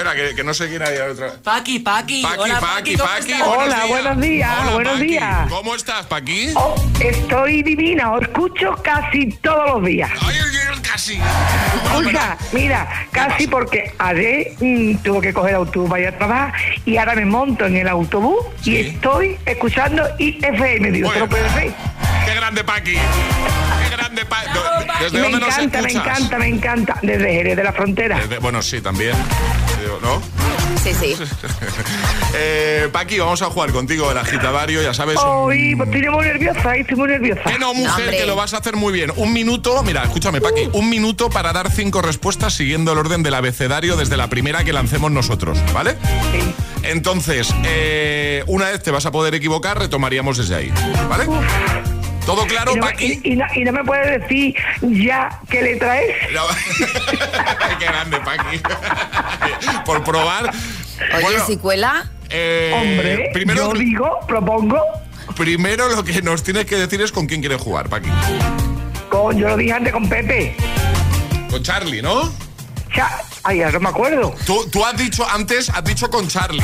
Espera, 0.00 0.14
que, 0.16 0.34
que 0.34 0.42
no 0.44 0.54
sé 0.54 0.68
quién 0.68 0.82
hay 0.82 0.96
al 0.96 1.10
otro 1.10 1.26
lado. 1.26 1.42
Paqui, 1.42 1.78
Paqui. 1.80 2.22
Paqui, 2.22 2.38
Hola, 2.40 2.60
Paqui, 2.60 2.96
¿cómo 2.96 3.10
Paqui, 3.10 3.32
buenos 3.32 3.48
Hola, 3.58 3.74
días. 3.76 3.88
buenos 3.88 4.20
días, 4.20 4.50
Hola, 4.62 4.72
buenos 4.72 4.92
Paqui. 4.94 5.06
días. 5.06 5.48
¿Cómo 5.50 5.74
estás, 5.74 6.06
Paqui? 6.06 6.52
Oh, 6.56 6.74
estoy 7.00 7.62
divina, 7.62 8.12
os 8.12 8.22
escucho 8.22 8.74
casi 8.82 9.26
todos 9.42 9.74
los 9.80 9.84
días. 9.86 10.10
Ay, 10.22 10.36
ay, 10.42 10.56
ay, 10.72 10.80
casi. 10.80 11.20
Escucha, 11.84 12.38
mira, 12.52 13.06
casi 13.12 13.46
porque 13.46 13.92
ayer 13.98 14.54
mm, 14.60 14.96
tuve 15.02 15.20
que 15.20 15.34
coger 15.34 15.54
autobús 15.56 15.90
para 15.90 16.00
ir 16.02 16.08
a 16.08 16.16
trabajar 16.16 16.54
y 16.86 16.96
ahora 16.96 17.14
me 17.16 17.26
monto 17.26 17.66
en 17.66 17.76
el 17.76 17.88
autobús 17.88 18.38
y 18.64 18.76
estoy 18.76 19.36
escuchando 19.44 20.02
IFM. 20.18 20.92
Digo, 20.92 21.10
¿te 21.12 21.18
lo 21.18 21.28
puedes 21.28 21.54
ver? 21.54 21.74
Qué 22.24 22.34
grande, 22.34 22.64
Paqui. 22.64 22.96
Grande, 24.00 24.24
Paqui. 24.24 24.58
¿Desde 25.00 25.16
Me 25.18 25.22
dónde 25.24 25.40
nos 25.40 25.58
encanta, 25.58 25.82
me 25.82 25.92
encanta, 25.92 26.38
me 26.38 26.46
encanta. 26.48 26.98
Desde 27.02 27.32
Jerez 27.32 27.56
de 27.56 27.64
la 27.64 27.72
Frontera. 27.72 28.18
Desde- 28.18 28.38
bueno, 28.38 28.62
sí, 28.62 28.80
también. 28.80 29.14
¿No? 30.02 30.20
Sí, 30.82 30.92
sí. 30.98 31.16
Eh, 32.32 32.88
Paqui, 32.92 33.18
vamos 33.18 33.42
a 33.42 33.46
jugar 33.46 33.72
contigo 33.72 34.10
el 34.10 34.16
agitadario, 34.16 34.80
ya 34.82 34.94
sabes. 34.94 35.16
un- 35.18 35.24
Hoy 35.26 35.74
pues, 35.74 35.88
estoy 35.90 36.08
muy 36.10 36.24
nerviosa, 36.24 36.76
estoy 36.76 36.96
muy 36.96 37.08
nerviosa. 37.08 37.42
Que 37.42 37.58
no, 37.58 37.74
mujer, 37.74 38.10
que 38.10 38.24
lo 38.24 38.36
vas 38.36 38.54
a 38.54 38.58
hacer 38.58 38.76
muy 38.76 38.92
bien. 38.92 39.12
Un 39.16 39.32
minuto, 39.32 39.82
mira, 39.82 40.04
escúchame, 40.04 40.40
Paqui, 40.40 40.68
un 40.72 40.88
minuto 40.88 41.28
para 41.28 41.52
dar 41.52 41.70
cinco 41.72 42.00
respuestas 42.02 42.54
siguiendo 42.54 42.92
el 42.92 42.98
orden 42.98 43.22
del 43.24 43.34
abecedario 43.34 43.96
desde 43.96 44.16
la 44.16 44.28
primera 44.28 44.62
que 44.64 44.72
lancemos 44.72 45.10
nosotros, 45.10 45.58
¿vale? 45.74 45.96
Entonces, 46.84 47.52
eh, 47.64 48.44
una 48.46 48.66
vez 48.70 48.80
te 48.82 48.90
vas 48.92 49.04
a 49.06 49.10
poder 49.10 49.34
equivocar, 49.34 49.76
retomaríamos 49.78 50.38
desde 50.38 50.54
ahí, 50.54 50.72
¿vale? 51.08 51.26
¿Todo 52.34 52.46
claro, 52.46 52.72
y, 52.72 52.76
no, 52.76 52.82
Paqui? 52.82 53.20
y- 53.24 53.32
y 53.32 53.36
no, 53.36 53.44
y 53.54 53.64
no 53.64 53.72
me 53.72 53.82
puedes 53.84 54.20
decir 54.22 54.54
ya 54.82 55.40
qué 55.50 55.62
letra 55.62 56.00
es. 56.00 56.14
No. 56.32 56.42
Qué 57.78 57.84
grande, 57.86 58.18
Paqui. 58.20 58.60
Por 59.84 60.04
probar. 60.04 60.50
Oye, 61.14 61.22
Bueno, 61.22 61.46
si 61.46 61.56
cuela. 61.56 62.08
eh, 62.28 62.72
Hombre, 62.74 63.30
primero, 63.32 63.72
yo 63.74 63.78
digo, 63.80 64.18
propongo, 64.28 64.78
primero 65.36 65.88
lo 65.88 66.04
que 66.04 66.22
nos 66.22 66.42
tienes 66.44 66.66
que 66.66 66.76
decir 66.76 67.00
es 67.00 67.10
con 67.10 67.26
quién 67.26 67.40
quieres 67.40 67.60
jugar, 67.60 67.88
Paqui. 67.88 68.10
con, 69.08 69.36
yo 69.36 69.48
lo 69.48 69.56
dije 69.56 69.72
antes 69.72 69.92
con 69.92 70.08
Pepe. 70.08 70.54
Con 71.50 71.62
Charlie, 71.64 72.00
¿no? 72.02 72.32
Cha- 72.94 73.22
Ay, 73.42 73.58
ya 73.58 73.70
no 73.72 73.80
me 73.80 73.88
acuerdo. 73.88 74.34
Tú, 74.46 74.68
tú 74.70 74.84
has 74.84 74.96
dicho 74.96 75.26
antes, 75.28 75.68
has 75.70 75.82
dicho 75.82 76.08
con 76.10 76.28
Charlie. 76.28 76.62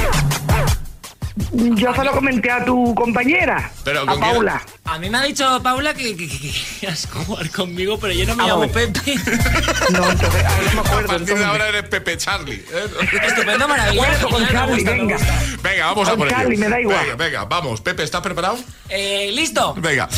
Yo 1.53 1.95
se 1.95 2.03
lo 2.03 2.13
comenté 2.13 2.51
a 2.51 2.65
tu 2.65 2.95
compañera, 2.95 3.71
Pero, 3.85 4.01
a. 4.11 4.19
Paula. 4.19 4.63
A 4.87 4.99
mí 4.99 5.11
me 5.11 5.19
ha 5.19 5.23
dicho 5.23 5.63
Paula 5.63 5.93
que, 5.93 6.17
que, 6.17 6.27
que- 6.29 6.39
que 6.39 6.53
querías 6.81 7.07
jugar 7.13 7.51
conmigo, 7.51 7.99
pero 7.99 8.15
yo 8.15 8.25
no 8.27 8.37
me 8.37 8.45
Ah, 8.45 8.47
llamo. 8.47 8.73
Pepe. 8.73 9.01
No, 9.93 10.11
entonces, 10.11 10.45
ahí 10.45 10.67
no 10.67 10.73
me 10.73 10.79
A 10.79 10.81
acuerdo. 10.81 11.07
partir 11.09 11.09
de 11.09 11.33
entonces. 11.33 11.47
ahora 11.47 11.69
eres 11.69 11.83
Pepe 11.91 12.17
Charlie. 12.17 12.55
¿eh? 12.73 12.87
Estupendo, 13.27 13.69
maravilloso. 13.69 14.29
Con 14.31 14.49
Charlie, 14.49 14.75
gusta, 14.77 14.91
venga. 14.93 15.17
Venga, 15.63 15.87
vamos 15.87 16.09
a 16.09 16.17
por 16.17 16.27
ello. 16.27 16.37
Charlie, 16.37 16.57
me 16.57 16.69
da 16.71 16.81
igual. 16.81 16.99
Venga, 17.05 17.15
venga, 17.17 17.45
vamos. 17.45 17.81
Pepe, 17.83 18.03
¿estás 18.03 18.23
preparado? 18.23 18.59
Eh, 18.89 19.31
¿Listo? 19.35 19.75
Venga. 19.75 20.09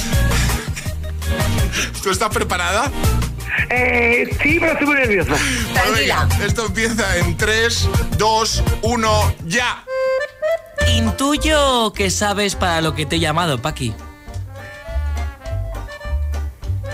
¿Tú 2.02 2.10
estás 2.10 2.30
preparada? 2.30 2.90
Eh, 3.70 4.28
sí, 4.42 4.58
pero 4.60 4.72
estoy 4.72 4.86
muy 4.86 4.96
nerviosa. 4.96 5.30
Pues 5.30 5.98
venga, 5.98 6.28
esto 6.44 6.66
empieza 6.66 7.16
en 7.18 7.36
3, 7.36 7.88
2, 8.16 8.64
1, 8.82 9.34
ya. 9.46 9.84
Intuyo 10.94 11.92
que 11.92 12.10
sabes 12.10 12.54
para 12.54 12.80
lo 12.80 12.94
que 12.94 13.04
te 13.06 13.16
he 13.16 13.20
llamado, 13.20 13.60
Paqui. 13.60 13.94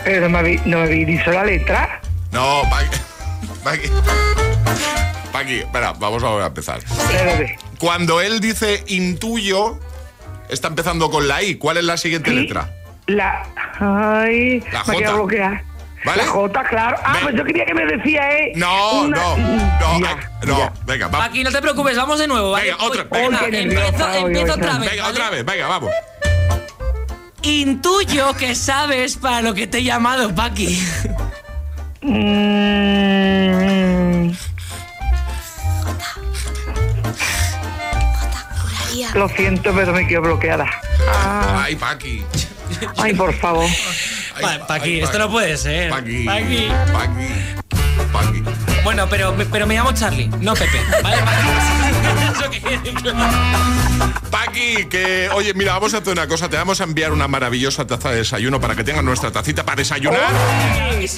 Pero 0.04 0.20
no 0.22 0.28
me 0.30 0.38
habéis 0.38 0.66
no 0.66 0.78
me 0.80 0.88
dicho 0.88 1.30
la 1.30 1.44
letra. 1.44 2.00
No, 2.32 2.62
Paqui. 2.70 2.96
Paqui. 3.64 3.88
Paqui, 5.32 5.54
espera, 5.60 5.92
vamos 5.92 6.22
a 6.22 6.26
volver 6.28 6.44
a 6.44 6.48
empezar. 6.48 6.78
Espérate. 6.78 7.56
Cuando 7.78 8.20
él 8.20 8.40
dice 8.40 8.84
intuyo, 8.88 9.78
está 10.48 10.68
empezando 10.68 11.10
con 11.10 11.26
la 11.28 11.42
I. 11.42 11.56
¿Cuál 11.56 11.78
es 11.78 11.84
la 11.84 11.96
siguiente 11.96 12.30
Sí. 12.30 12.36
letra? 12.36 12.70
La. 13.06 13.46
Ay, 13.80 14.60
La 14.72 14.84
me 14.84 14.94
J. 15.04 15.12
bloqueada. 15.14 15.64
¿Vale? 16.04 16.22
La 16.22 16.28
J, 16.28 16.64
claro. 16.64 16.96
Ah, 17.04 17.12
Ven. 17.14 17.22
pues 17.22 17.34
yo 17.36 17.44
quería 17.44 17.64
que 17.64 17.74
me 17.74 17.86
decía, 17.86 18.30
¿eh? 18.30 18.52
No, 18.56 19.00
una- 19.02 19.16
no, 19.16 19.36
no, 19.38 20.00
Ya, 20.00 20.10
ay, 20.10 20.46
no. 20.46 20.58
ya. 20.58 20.72
Venga, 20.84 21.08
vamos. 21.08 21.26
Paqui, 21.28 21.44
no 21.44 21.50
te 21.50 21.62
preocupes, 21.62 21.96
vamos 21.96 22.18
de 22.18 22.28
nuevo, 22.28 22.50
¿vale? 22.50 22.70
Venga, 22.72 22.84
otra, 22.84 23.04
venga. 23.10 23.38
Empiezo 23.44 23.68
nerviosa, 23.68 24.10
hoy, 24.12 24.22
empiezo 24.24 24.44
hoy, 24.44 24.50
otra 24.60 24.78
vez. 24.78 24.90
Venga, 24.90 25.02
¿vale? 25.02 25.12
otra 25.14 25.30
vez, 25.30 25.44
venga, 25.44 25.68
vamos. 25.68 25.90
Intuyo 27.42 28.34
que 28.34 28.54
sabes 28.54 29.16
para 29.16 29.40
lo 29.42 29.54
que 29.54 29.66
te 29.66 29.78
he 29.78 29.84
llamado, 29.84 30.34
Paqui. 30.34 30.82
Mm, 32.02 34.30
lo 39.14 39.28
siento, 39.30 39.72
pero 39.74 39.92
me 39.92 40.06
quedo 40.06 40.22
bloqueada. 40.22 40.66
Ah, 41.08 41.62
Ay, 41.64 41.76
Paqui. 41.76 42.24
ay, 42.96 43.14
por 43.14 43.32
favor. 43.34 43.68
Ay, 44.36 44.42
Pa- 44.42 44.66
Paqui, 44.66 44.94
ay, 44.94 45.00
esto 45.00 45.18
no 45.18 45.30
puede 45.30 45.56
ser. 45.56 45.90
Paqui. 45.90 46.24
Paqui. 46.24 46.68
Paqui. 48.12 48.73
Paqui. 48.84 48.96
Bueno, 48.96 49.08
pero, 49.08 49.34
pero 49.50 49.66
me 49.66 49.74
llamo 49.74 49.92
Charlie, 49.92 50.28
no 50.40 50.54
Pepe. 50.54 50.80
¿Vale? 51.02 51.16
Claro. 51.16 53.14
Paqui, 54.30 54.86
que 54.86 55.28
oye, 55.32 55.54
mira, 55.54 55.72
vamos 55.74 55.94
a 55.94 55.98
hacer 55.98 56.12
una 56.12 56.26
cosa. 56.26 56.48
Te 56.48 56.56
vamos 56.56 56.80
a 56.80 56.84
enviar 56.84 57.12
una 57.12 57.28
maravillosa 57.28 57.86
taza 57.86 58.10
de 58.10 58.16
desayuno 58.18 58.60
para 58.60 58.74
que 58.74 58.82
tengan 58.82 59.04
nuestra 59.04 59.30
tacita 59.30 59.62
para 59.64 59.76
desayunar. 59.76 60.20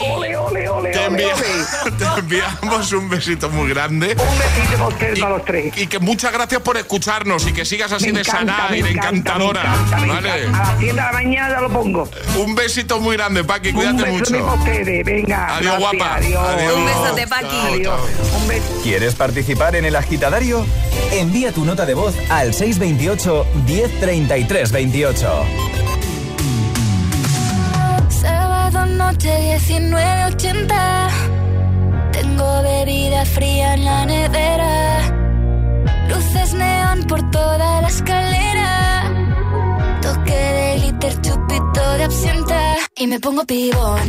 Ole, 0.00 0.37
ole, 0.37 0.68
ole, 0.68 0.90
Te, 0.90 1.07
envia- 1.07 1.35
enviamos 2.18 2.92
un 2.92 3.09
besito 3.09 3.48
muy 3.50 3.68
grande. 3.70 4.09
Un 4.18 4.38
besito 4.38 4.72
para 4.76 4.88
ustedes, 4.88 5.18
para 5.20 5.31
los 5.37 5.44
tres. 5.44 5.72
Y 5.79 5.87
que 5.87 5.98
muchas 5.98 6.33
gracias 6.33 6.61
por 6.61 6.76
escucharnos 6.76 7.46
y 7.46 7.52
que 7.52 7.64
sigas 7.64 7.92
así 7.92 8.12
Me 8.12 8.18
de 8.18 8.24
sana 8.24 8.68
y 8.70 8.83
de 8.83 8.90
encanta, 8.90 9.33
encantadora. 9.33 9.62
me 9.62 9.68
encanta, 9.76 9.96
me 9.98 10.09
¿Vale? 10.09 10.42
encanta. 10.44 10.59
A 10.59 10.62
las 10.72 10.79
7 10.79 10.87
de 10.87 10.92
la 11.00 11.12
mañana 11.12 11.61
lo 11.61 11.70
pongo. 11.70 12.09
Un 12.37 12.55
besito 12.55 13.00
muy 13.00 13.16
grande, 13.16 13.44
Paqui. 13.44 13.68
Un 13.70 13.74
Cuídate 13.76 14.02
beso 14.02 14.12
mucho. 14.12 14.46
para 14.46 14.59
ustedes, 14.59 15.05
venga. 15.05 15.57
Adiós, 15.57 15.61
gracias, 15.62 15.79
guapa. 15.79 16.14
Adiós. 16.16 16.48
Adiós. 16.48 16.74
Un 16.74 16.85
besote, 16.87 17.26
Paqui. 17.26 17.55
Adiós. 17.64 18.00
¿Quieres 18.82 19.14
participar 19.14 19.76
en 19.76 19.84
el 19.84 19.96
agitadario? 19.96 20.64
Envía 21.12 21.52
tu 21.52 21.64
nota 21.64 21.86
de 21.86 21.94
voz 21.94 22.14
al 22.28 22.54
628 22.54 23.46
1033 23.66 24.72
28. 24.72 25.44
Sábado 28.08 28.86
noche 28.86 29.58
19.80 29.58 31.08
Tengo 32.12 32.62
bebida 32.62 33.24
fría 33.24 33.74
en 33.74 33.84
la 33.84 34.06
nevera. 34.06 35.12
Luces 36.08 36.54
neón 36.54 37.04
por 37.04 37.30
toda 37.30 37.80
la 37.80 37.88
escalera. 37.88 39.12
Toque 40.02 40.34
de 40.34 40.78
glitter, 40.80 41.20
chupito 41.20 41.92
de 41.98 42.04
absenta. 42.04 42.76
Y 42.96 43.06
me 43.06 43.20
pongo 43.20 43.44
pibón 43.44 44.08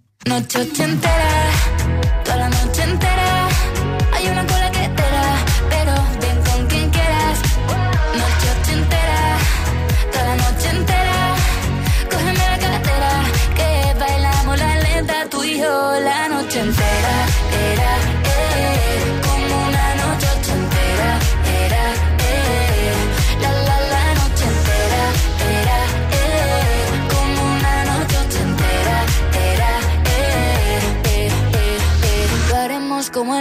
Noche 0.25 0.59
ochentera 0.59 1.29
Toda 2.23 2.37
la 2.37 2.49
noche 2.49 2.83
entera. 2.83 3.47
Hay 4.13 4.27
una 4.27 4.43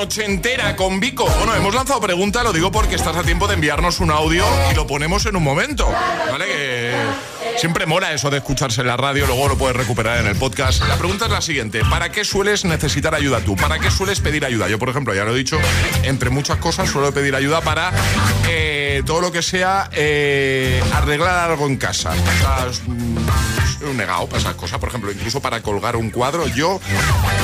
Noche 0.00 0.24
entera 0.24 0.76
con 0.76 0.98
Vico. 0.98 1.26
Bueno, 1.26 1.54
hemos 1.54 1.74
lanzado 1.74 2.00
pregunta, 2.00 2.42
lo 2.42 2.54
digo 2.54 2.72
porque 2.72 2.94
estás 2.94 3.14
a 3.16 3.22
tiempo 3.22 3.46
de 3.46 3.52
enviarnos 3.52 4.00
un 4.00 4.10
audio 4.10 4.46
y 4.72 4.74
lo 4.74 4.86
ponemos 4.86 5.26
en 5.26 5.36
un 5.36 5.42
momento. 5.42 5.92
¿Vale? 6.30 6.46
Que 6.46 6.94
siempre 7.58 7.84
mola 7.84 8.12
eso 8.14 8.30
de 8.30 8.38
escucharse 8.38 8.80
en 8.80 8.86
la 8.86 8.96
radio, 8.96 9.26
luego 9.26 9.48
lo 9.48 9.58
puedes 9.58 9.76
recuperar 9.76 10.18
en 10.20 10.26
el 10.26 10.36
podcast. 10.36 10.82
La 10.88 10.96
pregunta 10.96 11.26
es 11.26 11.30
la 11.30 11.42
siguiente: 11.42 11.82
¿para 11.90 12.10
qué 12.10 12.24
sueles 12.24 12.64
necesitar 12.64 13.14
ayuda 13.14 13.40
tú? 13.40 13.56
¿Para 13.56 13.78
qué 13.78 13.90
sueles 13.90 14.20
pedir 14.20 14.46
ayuda? 14.46 14.68
Yo, 14.68 14.78
por 14.78 14.88
ejemplo, 14.88 15.14
ya 15.14 15.24
lo 15.24 15.34
he 15.34 15.38
dicho, 15.38 15.58
entre 16.02 16.30
muchas 16.30 16.56
cosas 16.56 16.88
suelo 16.88 17.12
pedir 17.12 17.34
ayuda 17.34 17.60
para 17.60 17.92
eh, 18.48 19.02
todo 19.04 19.20
lo 19.20 19.30
que 19.30 19.42
sea 19.42 19.90
eh, 19.92 20.82
arreglar 20.94 21.50
algo 21.50 21.66
en 21.66 21.76
casa. 21.76 22.12
Es, 22.70 22.80
mm, 22.86 23.18
un 23.88 23.96
negado 23.96 24.26
para 24.26 24.40
esas 24.40 24.54
cosas. 24.54 24.78
Por 24.78 24.88
ejemplo, 24.88 25.12
incluso 25.12 25.40
para 25.40 25.62
colgar 25.62 25.96
un 25.96 26.10
cuadro, 26.10 26.46
yo, 26.48 26.80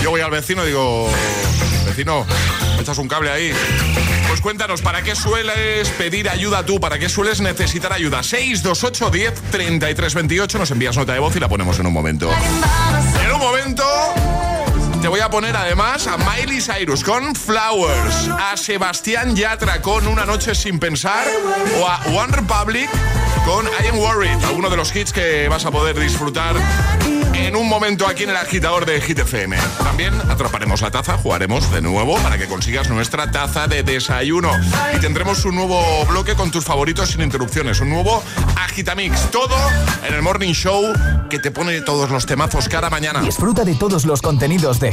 yo 0.02 0.10
voy 0.10 0.20
al 0.20 0.30
vecino 0.30 0.64
y 0.64 0.68
digo, 0.68 1.10
vecino, 1.96 2.26
¿me 2.76 2.82
echas 2.82 2.98
un 2.98 3.08
cable 3.08 3.30
ahí? 3.30 3.52
Pues 4.28 4.42
cuéntanos, 4.42 4.82
¿para 4.82 5.02
qué 5.02 5.16
sueles 5.16 5.88
pedir 5.90 6.28
ayuda 6.28 6.64
tú? 6.66 6.78
¿Para 6.78 6.98
qué 6.98 7.08
sueles 7.08 7.40
necesitar 7.40 7.92
ayuda? 7.92 8.22
628 8.22 9.10
10 9.10 9.34
33 9.50 10.14
28. 10.14 10.58
Nos 10.58 10.70
envías 10.70 10.96
nota 10.96 11.14
de 11.14 11.20
voz 11.20 11.34
y 11.36 11.40
la 11.40 11.48
ponemos 11.48 11.78
en 11.78 11.86
un 11.86 11.92
momento. 11.94 12.30
En 13.24 13.32
un 13.32 13.40
momento. 13.40 14.25
Te 15.06 15.10
voy 15.10 15.20
a 15.20 15.30
poner 15.30 15.56
además 15.56 16.08
a 16.08 16.16
Miley 16.16 16.60
Cyrus 16.60 17.04
con 17.04 17.32
Flowers, 17.36 18.28
a 18.40 18.56
Sebastián 18.56 19.36
Yatra 19.36 19.80
con 19.80 20.04
Una 20.08 20.24
Noche 20.26 20.52
Sin 20.52 20.80
Pensar 20.80 21.28
o 21.80 21.86
a 21.86 22.00
One 22.06 22.34
Republic 22.34 22.90
con 23.44 23.64
I 23.66 23.86
Am 23.86 23.98
Worried, 24.00 24.44
alguno 24.44 24.68
de 24.68 24.76
los 24.76 24.94
hits 24.96 25.12
que 25.12 25.46
vas 25.48 25.64
a 25.64 25.70
poder 25.70 25.96
disfrutar 25.96 26.56
en 27.32 27.54
un 27.54 27.68
momento 27.68 28.08
aquí 28.08 28.24
en 28.24 28.30
el 28.30 28.36
agitador 28.36 28.84
de 28.84 29.00
Hit 29.00 29.20
FM. 29.20 29.56
También 29.78 30.12
atraparemos 30.28 30.80
la 30.80 30.90
taza, 30.90 31.16
jugaremos 31.16 31.70
de 31.70 31.80
nuevo 31.80 32.16
para 32.18 32.38
que 32.38 32.46
consigas 32.46 32.88
nuestra 32.88 33.30
taza 33.30 33.68
de 33.68 33.84
desayuno. 33.84 34.50
Y 34.96 34.98
tendremos 34.98 35.44
un 35.44 35.54
nuevo 35.54 36.04
bloque 36.06 36.34
con 36.34 36.50
tus 36.50 36.64
favoritos 36.64 37.10
sin 37.10 37.20
interrupciones, 37.20 37.78
un 37.78 37.90
nuevo 37.90 38.24
Agitamix. 38.56 39.30
Todo 39.30 39.54
en 40.08 40.14
el 40.14 40.22
Morning 40.22 40.52
Show 40.52 40.92
que 41.30 41.38
te 41.38 41.52
pone 41.52 41.80
todos 41.82 42.10
los 42.10 42.26
temazos 42.26 42.68
cada 42.68 42.90
mañana. 42.90 43.20
Disfruta 43.20 43.64
de 43.64 43.76
todos 43.76 44.06
los 44.06 44.22
contenidos 44.22 44.80
de 44.80 44.90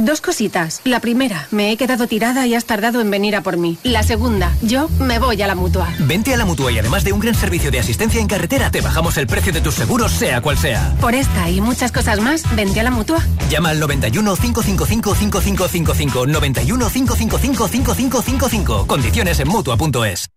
Dos 0.00 0.22
cositas. 0.22 0.80
La 0.84 0.98
primera, 1.00 1.46
me 1.50 1.70
he 1.70 1.76
quedado 1.76 2.06
tirada 2.06 2.46
y 2.46 2.54
has 2.54 2.64
tardado 2.64 3.02
en 3.02 3.10
venir 3.10 3.36
a 3.36 3.42
por 3.42 3.58
mí. 3.58 3.76
La 3.82 4.02
segunda, 4.02 4.50
yo 4.62 4.88
me 4.98 5.18
voy 5.18 5.42
a 5.42 5.46
la 5.46 5.54
mutua. 5.54 5.92
Vente 5.98 6.32
a 6.32 6.38
la 6.38 6.46
mutua 6.46 6.72
y 6.72 6.78
además 6.78 7.04
de 7.04 7.12
un 7.12 7.20
gran 7.20 7.34
servicio 7.34 7.70
de 7.70 7.80
asistencia 7.80 8.18
en 8.18 8.26
carretera, 8.26 8.70
te 8.70 8.80
bajamos 8.80 9.18
el 9.18 9.26
precio 9.26 9.52
de 9.52 9.60
tus 9.60 9.74
seguros, 9.74 10.12
sea 10.12 10.40
cual 10.40 10.56
sea. 10.56 10.96
Por 11.02 11.14
esta 11.14 11.50
y 11.50 11.60
muchas 11.60 11.92
cosas 11.92 12.18
más, 12.18 12.44
vente 12.56 12.80
a 12.80 12.82
la 12.82 12.90
mutua. 12.90 13.18
Llama 13.50 13.68
al 13.70 13.80
91 13.80 14.36
555 14.36 15.14
5555 15.14 16.26
91 16.26 16.88
555 16.88 17.68
5555. 17.68 18.86
Condiciones 18.86 19.38
en 19.40 19.48
mutua.es. 19.48 20.30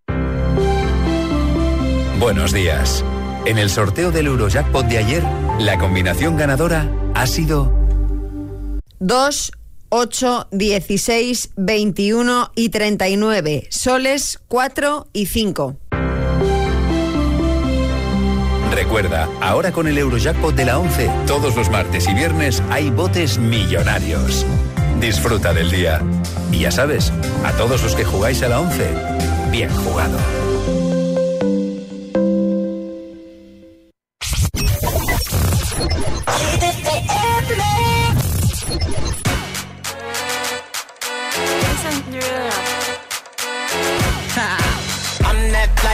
Buenos 2.20 2.52
días. 2.52 3.02
En 3.46 3.56
el 3.56 3.70
sorteo 3.70 4.10
del 4.10 4.26
Eurojackpot 4.26 4.86
de 4.86 4.98
ayer, 4.98 5.22
la 5.58 5.78
combinación 5.78 6.36
ganadora 6.36 6.90
ha 7.14 7.26
sido 7.26 7.83
2, 9.06 9.52
8, 9.90 10.48
16, 10.50 11.50
21 11.56 12.52
y 12.54 12.70
39. 12.70 13.66
Soles 13.68 14.40
4 14.48 15.08
y 15.12 15.26
5. 15.26 15.76
Recuerda, 18.72 19.28
ahora 19.42 19.72
con 19.72 19.88
el 19.88 19.98
Eurojackpot 19.98 20.54
de 20.54 20.64
la 20.64 20.78
11, 20.78 21.10
todos 21.26 21.54
los 21.54 21.68
martes 21.68 22.08
y 22.08 22.14
viernes 22.14 22.62
hay 22.70 22.88
botes 22.88 23.36
millonarios. 23.36 24.46
Disfruta 25.00 25.52
del 25.52 25.70
día. 25.70 26.00
Y 26.50 26.60
ya 26.60 26.70
sabes, 26.70 27.12
a 27.44 27.52
todos 27.58 27.82
los 27.82 27.94
que 27.94 28.04
jugáis 28.04 28.42
a 28.42 28.48
la 28.48 28.60
11, 28.60 28.88
bien 29.50 29.68
jugado. 29.68 30.16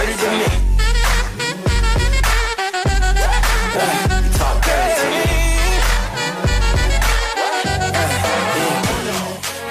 dirty 0.00 0.14
to 0.16 0.30
me. 0.30 0.46
Talk 4.38 4.58
dirty 4.66 4.94
to 5.00 5.06
me. 5.14 5.26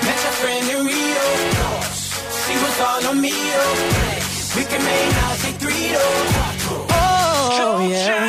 Met 0.05 0.19
friend 0.39 0.69
in 0.69 0.79
Rio. 0.85 1.27
She 2.43 2.55
was 2.63 2.75
all 2.79 3.03
on 3.09 3.17
me. 3.19 3.33
We 4.55 4.63
can 4.63 4.81
make 4.83 5.11
three. 5.59 5.95
Oh 6.91 7.89
yeah. 7.91 8.28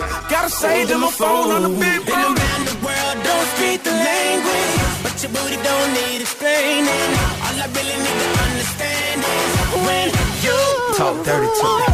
it. 0.00 0.10
Gotta 0.30 0.50
say 0.50 0.86
to 0.86 0.98
my 0.98 1.10
phone 1.10 1.50
on 1.50 1.62
the 1.62 1.68
big 1.68 2.00
booty. 2.06 2.12
around 2.12 2.62
the 2.70 2.76
world, 2.84 3.16
don't 3.24 3.48
speak 3.56 3.82
the 3.82 3.90
language. 3.90 4.74
But 5.02 5.14
your 5.22 5.32
booty 5.32 5.58
don't 5.62 5.90
need 5.98 6.20
explaining. 6.20 7.10
All 7.44 7.56
I 7.64 7.66
really 7.76 7.98
need 8.04 8.18
to 8.24 8.30
understand 8.46 9.18
is 9.22 9.50
when 9.86 10.06
you 10.44 10.58
Talk 10.96 11.16
dirty 11.24 11.48
to 11.60 11.68
me. 11.78 11.86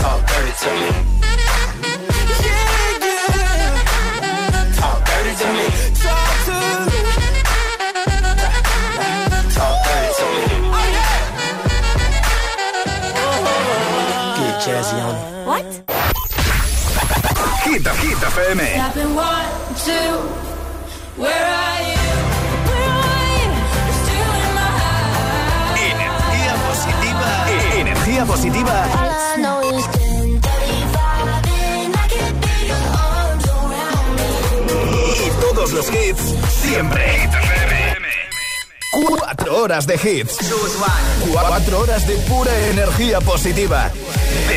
Talk 0.00 0.20
dirty 0.30 0.52
to 0.62 0.70
me. 0.80 2.11
I 31.94 32.08
can 32.08 32.40
be 32.40 32.66
your 32.68 32.76
arms 32.76 33.46
around 33.46 34.16
me. 34.16 35.26
Y 35.26 35.30
todos 35.40 35.72
los 35.72 35.88
hits 35.88 36.22
siempre. 36.62 37.08
Hit 37.08 37.30
FM. 37.34 37.82
Cuatro 38.92 39.62
horas 39.62 39.86
de 39.86 39.94
hits. 39.94 40.36
Cuatro 41.32 41.80
horas 41.80 42.06
de 42.06 42.16
pura 42.28 42.52
energía 42.68 43.20
positiva. 43.20 43.90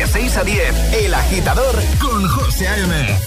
De 0.06 0.12
6 0.12 0.36
a 0.36 0.44
10, 0.44 0.92
El 1.04 1.14
Agitador 1.14 1.74
con 1.98 2.28
José 2.28 2.68
A.M. 2.68 3.18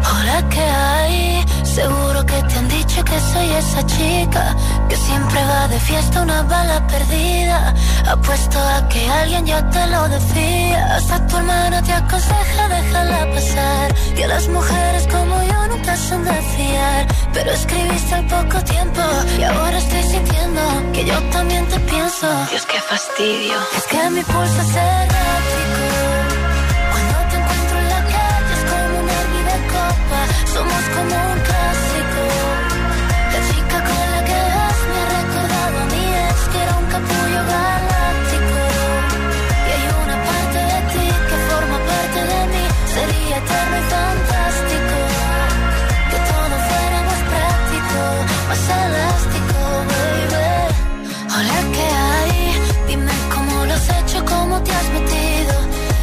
Hola, 0.00 0.48
¿qué 0.50 0.60
hay? 0.60 1.44
Seguro 1.62 2.26
que 2.26 2.42
te 2.42 2.54
han 2.56 2.68
dicho 2.68 3.04
que 3.04 3.20
soy 3.32 3.50
esa 3.50 3.86
chica 3.86 4.56
siempre 5.28 5.44
va 5.44 5.68
de 5.68 5.80
fiesta 5.80 6.22
una 6.22 6.42
bala 6.42 6.86
perdida. 6.86 7.74
Apuesto 8.06 8.58
a 8.58 8.88
que 8.88 9.08
alguien 9.08 9.46
ya 9.46 9.60
te 9.70 9.86
lo 9.86 10.08
decía. 10.08 10.96
Hasta 10.96 11.26
tu 11.26 11.36
hermana 11.36 11.82
te 11.82 11.92
aconseja 11.92 12.68
déjala 12.68 13.30
pasar. 13.34 13.94
Que 14.16 14.26
las 14.26 14.48
mujeres 14.48 15.06
como 15.08 15.42
yo 15.42 15.68
nunca 15.68 15.96
son 15.96 16.24
de 16.24 16.34
fiar. 16.54 17.06
Pero 17.34 17.50
escribiste 17.50 18.14
al 18.14 18.26
poco 18.26 18.64
tiempo 18.64 19.02
y 19.38 19.42
ahora 19.42 19.78
estoy 19.78 20.02
sintiendo 20.02 20.62
que 20.92 21.04
yo 21.04 21.18
también 21.36 21.66
te 21.66 21.78
pienso. 21.80 22.26
Dios, 22.50 22.66
qué 22.66 22.80
fastidio. 22.80 23.56
Es 23.76 23.84
que 23.90 24.10
mi 24.10 24.22
pulso 24.22 24.60
es 24.66 24.76
errático. 24.76 25.82
Cuando 26.92 27.16
te 27.30 27.36
encuentro 27.40 27.78
en 27.82 27.88
la 27.94 28.02
calle 28.14 28.52
es 28.56 28.62
como 28.70 28.94
un 29.02 29.08
hervir 29.16 29.44
de 29.52 29.58
copa. 29.76 30.20
Somos 30.54 30.84
como 30.94 31.16
un 31.32 31.40
clásico. 31.46 31.77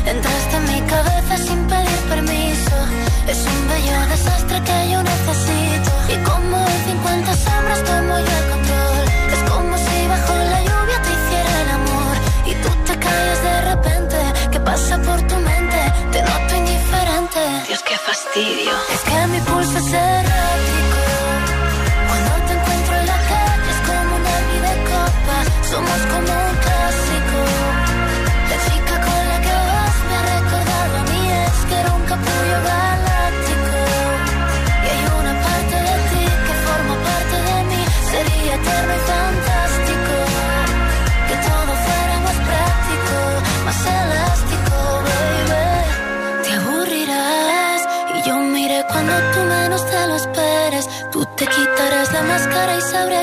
Entraste 0.06 0.56
en 0.58 0.66
mi 0.72 0.82
cabeza 0.82 1.38
sin 1.38 1.66
pedir 1.68 2.00
permiso. 2.10 2.78
Es 3.28 3.40
un 3.54 3.68
bello 3.68 3.98
desastre 4.14 4.62
que 4.68 4.92
yo 4.92 5.02
necesito. 5.02 5.92
Y 6.14 6.18
como 6.30 6.58
en 6.74 6.80
50 6.86 7.34
sombras 7.36 7.84
tomo 7.84 8.14
yo 8.20 8.34
el 8.42 8.46
control. 8.54 9.06
Es 9.34 9.42
como 9.52 9.78
si 9.78 10.08
bajo 10.08 10.34
la 10.54 10.60
lluvia 10.68 10.98
te 11.06 11.12
hiciera 11.18 11.62
el 11.64 11.70
amor. 11.80 12.16
Y 12.46 12.54
tú 12.62 12.70
te 12.86 13.00
callas 13.00 13.42
de 13.50 13.62
repente. 13.72 14.18
¿Qué 14.52 14.60
pasa 14.60 14.98
por 15.02 15.20
tu 15.24 15.36
mente? 15.38 15.80
Te 16.12 16.22
noto 16.22 16.56
indiferente. 16.56 17.42
Dios, 17.68 17.82
qué 17.82 17.98
fastidio. 17.98 18.74
Es 18.94 19.02
que 19.10 19.28
mi 19.34 19.40
pulso 19.40 19.78
es 19.80 19.94
errático. 19.94 21.02
Cuando 22.08 22.32
te 22.46 22.54
encuentro 22.54 22.96
en 23.02 23.06
la 23.08 23.20
calle 23.32 23.70
es 23.74 23.80
como 23.90 24.16
un 24.18 24.26
hervir 24.34 24.62
de 24.70 24.76
copa. 24.92 25.36
Somos 25.72 26.02
como 26.14 26.45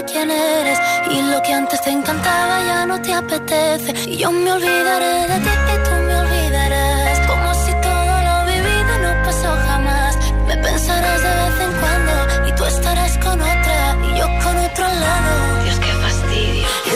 quién 0.05 0.31
eres. 0.31 0.79
Y 1.11 1.23
lo 1.23 1.43
que 1.43 1.53
antes 1.53 1.81
te 1.83 1.91
encantaba 1.91 2.65
ya 2.65 2.87
no 2.87 3.01
te 3.01 3.13
apetece. 3.13 4.11
Y 4.11 4.17
yo 4.19 4.31
me 4.31 4.53
olvidaré 4.53 5.29
de 5.29 5.39
ti 5.41 5.92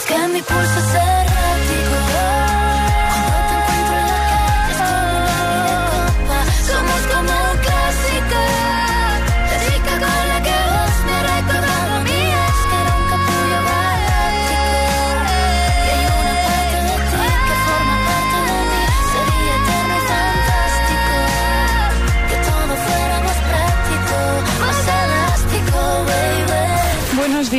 que 0.06 0.28
mi 0.28 0.42
pulso 0.42 0.78
es 0.78 1.25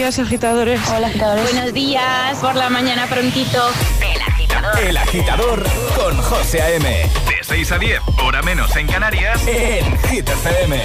días, 0.07 0.19
agitadores. 0.19 0.79
Hola, 0.89 1.07
agitadores. 1.07 1.51
Buenos 1.51 1.73
días, 1.73 2.37
por 2.39 2.55
la 2.55 2.69
mañana 2.69 3.07
prontito. 3.07 3.69
El 4.01 4.21
agitador. 4.21 4.79
El 4.79 4.97
Agitador 4.97 5.63
con 5.95 6.17
José 6.17 6.61
A.M. 6.61 6.89
De 7.27 7.43
6 7.43 7.71
a 7.73 7.77
10, 7.77 8.01
hora 8.23 8.41
menos 8.41 8.73
en 8.77 8.87
Canarias, 8.87 9.41
en 9.47 9.97
Hit 10.03 10.29
FM. 10.29 10.81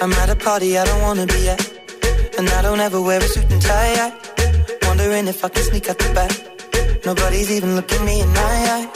I'm 0.00 0.12
at 0.12 0.30
a 0.30 0.36
party 0.36 0.78
I 0.78 0.84
don't 0.84 1.02
wanna 1.02 1.26
be 1.26 1.50
at. 1.50 1.60
And 2.38 2.48
I 2.48 2.62
don't 2.62 2.80
ever 2.80 3.00
wear 3.00 3.20
a 3.20 3.28
suit 3.28 3.50
and 3.50 3.60
tie. 3.60 3.96
I 3.98 4.12
wondering 4.88 5.28
if 5.28 5.44
I 5.44 5.48
can 5.48 5.62
sneak 5.62 5.90
out 5.90 5.98
the 5.98 6.12
back. 6.14 6.32
Nobody's 7.04 7.50
even 7.50 7.76
looking 7.76 8.04
me 8.04 8.20
in 8.20 8.28
my 8.28 8.40
eyes. 8.40 8.95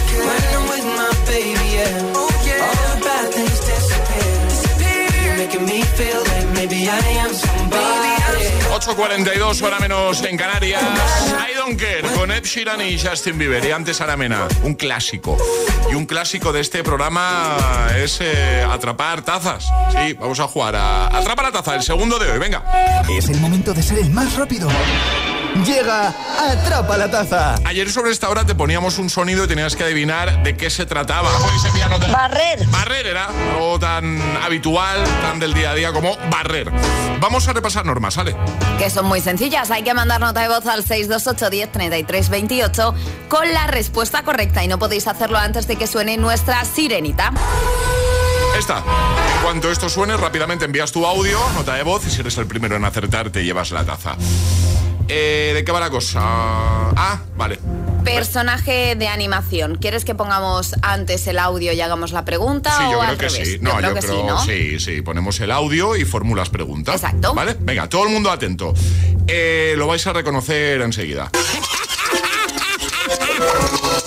8.42, 8.81 9.61
hora 9.61 9.79
menos 9.79 10.23
en 10.23 10.35
Canarias. 10.37 10.81
I 10.81 11.55
don't 11.55 11.79
care, 11.79 12.01
con 12.15 12.31
Ed 12.31 12.43
Sheeran 12.43 12.81
y 12.81 12.99
Justin 12.99 13.37
Bieber. 13.37 13.63
Y 13.63 13.69
antes 13.69 14.01
Ana 14.01 14.17
Mena, 14.17 14.47
un 14.63 14.73
clásico. 14.73 15.37
Y 15.91 15.93
un 15.93 16.07
clásico 16.07 16.51
de 16.51 16.61
este 16.61 16.83
programa 16.83 17.89
es 17.95 18.19
eh, 18.21 18.65
atrapar 18.67 19.21
tazas. 19.21 19.65
Sí, 19.91 20.13
vamos 20.13 20.39
a 20.39 20.47
jugar 20.47 20.75
a 20.75 21.15
Atrapa 21.15 21.43
la 21.43 21.51
taza, 21.51 21.75
el 21.75 21.83
segundo 21.83 22.17
de 22.17 22.31
hoy. 22.31 22.39
Venga. 22.39 22.63
Es 23.07 23.29
el 23.29 23.39
momento 23.39 23.71
de 23.71 23.83
ser 23.83 23.99
el 23.99 24.09
más 24.09 24.35
rápido. 24.35 24.67
Llega 25.65 26.13
Atrapa 26.39 26.97
la 26.97 27.11
taza. 27.11 27.55
Ayer 27.65 27.91
sobre 27.91 28.11
esta 28.11 28.29
hora 28.29 28.45
te 28.45 28.55
poníamos 28.55 28.97
un 28.97 29.09
sonido 29.09 29.43
y 29.43 29.47
tenías 29.47 29.75
que 29.75 29.83
adivinar 29.83 30.41
de 30.43 30.55
qué 30.55 30.69
se 30.69 30.85
trataba. 30.85 31.29
Barrer. 32.11 32.65
Barrer 32.67 33.05
era 33.05 33.27
algo 33.27 33.77
tan 33.77 34.19
habitual, 34.41 35.03
tan 35.21 35.39
del 35.39 35.53
día 35.53 35.71
a 35.71 35.75
día 35.75 35.91
como 35.91 36.17
barrer. 36.31 36.71
Vamos 37.19 37.47
a 37.47 37.53
repasar 37.53 37.85
normas, 37.85 38.13
¿sale? 38.13 38.35
Que 38.79 38.89
son 38.89 39.05
muy 39.05 39.19
sencillas. 39.19 39.69
Hay 39.71 39.83
que 39.83 39.93
mandar 39.93 40.21
nota 40.21 40.41
de 40.41 40.47
voz 40.47 40.65
al 40.65 40.83
628 40.85 41.49
10 41.49 41.71
33 41.71 42.29
28 42.29 42.95
con 43.27 43.53
la 43.53 43.67
respuesta 43.67 44.23
correcta 44.23 44.63
y 44.63 44.67
no 44.67 44.79
podéis 44.79 45.07
hacerlo 45.07 45.37
antes 45.37 45.67
de 45.67 45.75
que 45.75 45.85
suene 45.85 46.17
nuestra 46.17 46.63
sirenita. 46.63 47.33
Esta. 48.57 48.77
En 48.77 49.43
cuanto 49.43 49.69
esto 49.69 49.89
suene, 49.89 50.15
rápidamente 50.17 50.65
envías 50.65 50.91
tu 50.91 51.05
audio, 51.05 51.39
nota 51.55 51.75
de 51.75 51.83
voz 51.83 52.05
y 52.07 52.09
si 52.09 52.21
eres 52.21 52.37
el 52.37 52.47
primero 52.47 52.75
en 52.77 52.85
acertar 52.85 53.29
te 53.29 53.43
llevas 53.43 53.71
la 53.71 53.83
taza. 53.83 54.15
Eh, 55.07 55.51
¿De 55.53 55.63
qué 55.65 55.71
va 55.71 55.79
la 55.79 55.89
cosa? 55.89 56.19
Ah, 56.23 57.19
vale. 57.35 57.59
Personaje 58.03 58.95
de 58.95 59.07
animación. 59.07 59.75
¿Quieres 59.75 60.05
que 60.05 60.15
pongamos 60.15 60.75
antes 60.81 61.27
el 61.27 61.37
audio 61.39 61.71
y 61.73 61.81
hagamos 61.81 62.11
la 62.11 62.25
pregunta 62.25 62.75
Sí, 62.77 62.83
o 62.85 62.91
yo 62.93 63.01
al 63.01 63.17
creo 63.17 63.29
que 63.29 63.35
revés? 63.35 63.49
sí. 63.53 63.57
No, 63.61 63.79
yo 63.81 63.93
creo, 63.93 64.01
sí, 64.01 64.23
¿no? 64.27 64.43
sí, 64.43 64.79
sí. 64.79 65.01
Ponemos 65.01 65.39
el 65.39 65.51
audio 65.51 65.95
y 65.95 66.05
formulas 66.05 66.49
preguntas. 66.49 66.95
Exacto. 66.95 67.33
¿Vale? 67.33 67.55
Venga, 67.59 67.87
todo 67.89 68.05
el 68.05 68.09
mundo 68.09 68.31
atento. 68.31 68.73
Eh, 69.27 69.75
lo 69.77 69.87
vais 69.87 70.05
a 70.07 70.13
reconocer 70.13 70.81
enseguida. 70.81 71.29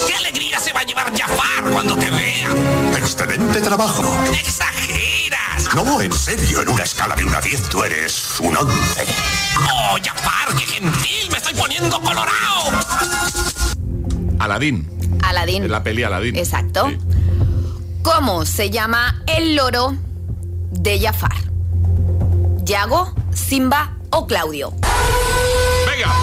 ¡Qué 0.06 0.14
alegría 0.14 0.58
se 0.58 0.72
va 0.72 0.80
a 0.80 0.84
llevar 0.84 1.16
Jafar 1.16 1.64
cuando 1.72 1.96
te 1.96 2.10
vea! 2.10 2.48
Excelente 2.98 3.60
trabajo. 3.60 4.02
¡Exageras! 4.32 4.83
No, 5.74 6.00
en 6.00 6.12
serio, 6.12 6.62
en 6.62 6.68
una 6.68 6.84
escala 6.84 7.16
de 7.16 7.24
1 7.24 7.36
a 7.36 7.40
10 7.40 7.68
tú 7.68 7.82
eres 7.82 8.38
un 8.38 8.56
11. 8.56 9.06
¡Oh, 9.72 9.96
Jafar, 10.02 10.54
qué 10.56 10.64
gentil! 10.66 11.28
¡Me 11.32 11.38
estoy 11.38 11.54
poniendo 11.54 12.00
colorado! 12.00 12.70
Aladín. 14.38 14.88
Aladín. 15.22 15.64
En 15.64 15.72
la 15.72 15.82
peli 15.82 16.04
Aladín. 16.04 16.36
Exacto. 16.36 16.90
¿Cómo 18.02 18.44
se 18.44 18.70
llama 18.70 19.22
el 19.26 19.56
loro 19.56 19.96
de 20.70 21.00
Jafar? 21.00 21.36
¿Yago, 22.62 23.12
Simba 23.32 23.94
o 24.10 24.26
Claudio? 24.28 24.72
Venga, 25.90 26.14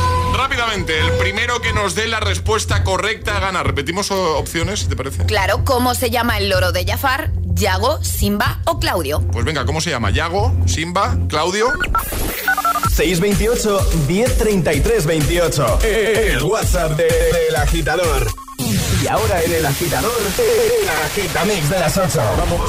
rápidamente. 0.42 0.98
El 1.00 1.12
primero 1.14 1.62
que 1.62 1.72
nos 1.72 1.94
dé 1.94 2.08
la 2.08 2.20
respuesta 2.20 2.84
correcta 2.84 3.40
gana. 3.40 3.62
Repetimos 3.64 4.10
opciones, 4.12 4.88
¿te 4.88 4.96
parece? 4.96 5.26
Claro, 5.26 5.64
¿cómo 5.64 5.94
se 5.94 6.10
llama 6.10 6.38
el 6.40 6.50
loro 6.50 6.72
de 6.72 6.84
Jafar? 6.86 7.32
¿Yago, 7.54 8.04
Simba 8.04 8.60
o 8.66 8.80
Claudio? 8.80 9.22
Pues 9.32 9.46
venga, 9.46 9.66
¿cómo 9.66 9.82
se 9.82 9.92
llama? 9.92 10.10
¿Yago? 10.10 10.52
¿Simba? 10.66 11.16
¿Claudio? 11.30 11.72
628 12.90 13.90
1033 14.08 15.06
28. 15.06 15.80
El 15.84 16.44
WhatsApp 16.44 16.92
de- 16.98 17.04
del 17.06 17.56
agitador. 17.56 18.28
Y 18.58 19.08
ahora 19.08 19.44
en 19.44 19.54
el 19.54 19.66
agitador, 19.66 20.12
el 20.38 20.90
agitamix 20.90 21.70
de 21.70 21.80
las 21.80 21.98
8. 21.98 22.22
Vamos. 22.38 22.62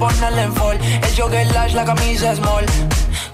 ponerle 0.00 0.42
en 0.42 0.52
fall. 0.54 0.78
El 0.80 1.12
jogger 1.16 1.46
lash, 1.52 1.74
la 1.74 1.84
camisa 1.84 2.34
small. 2.34 2.64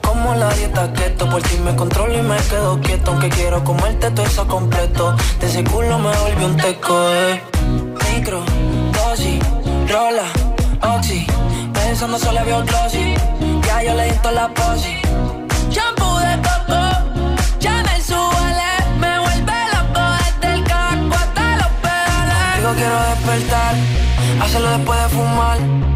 Como 0.03 0.35
la 0.35 0.49
dieta 0.55 0.93
keto 0.93 1.29
Por 1.29 1.43
ti 1.43 1.57
me 1.59 1.75
controlo 1.75 2.19
y 2.19 2.23
me 2.23 2.37
quedo 2.51 2.81
quieto. 2.81 3.13
Aunque 3.13 3.29
quiero 3.31 3.65
comerte 3.65 4.11
todo 4.11 4.27
eso 4.27 4.47
completo. 4.47 5.17
De 5.41 5.47
ese 5.47 5.65
culo 5.65 5.99
me 5.99 6.15
volví 6.19 6.45
un 6.45 6.57
teco, 6.57 6.95
eh. 7.13 7.41
Micro, 8.11 8.43
dosis, 8.93 9.41
rola, 9.89 10.27
oxi. 10.95 11.27
Pensando 11.73 12.19
solo 12.19 12.41
había 12.41 12.57
un 12.59 12.67
glossy. 12.67 13.15
Ya 13.67 13.83
yo 13.85 13.95
le 13.95 14.05
di 14.05 14.19
la 14.35 14.49
posi. 14.49 14.97
Shampoo 15.71 16.19
de 16.19 16.37
coco 16.47 16.83
Ya 17.61 17.83
me 17.87 17.97
suele. 18.03 18.71
Me 19.01 19.19
vuelve 19.25 19.59
loco 19.75 20.05
desde 20.25 20.55
el 20.55 20.65
caco 20.65 21.15
hasta 21.15 21.57
los 21.61 21.73
pedales. 21.83 22.57
Digo 22.59 22.73
quiero 22.75 22.99
despertar 23.11 23.75
Hacerlo 24.43 24.71
después 24.71 25.03
de 25.03 25.09
fumar. 25.09 25.96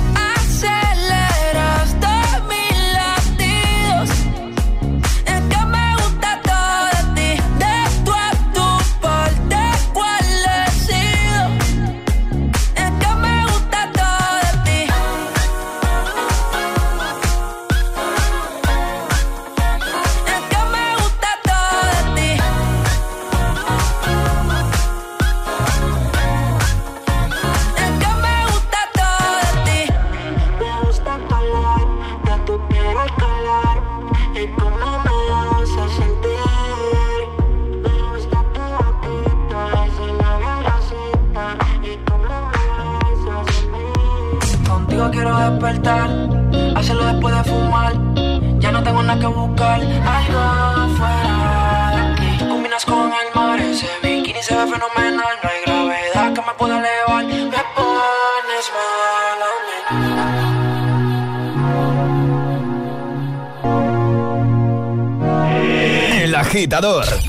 agitador 66.81 67.20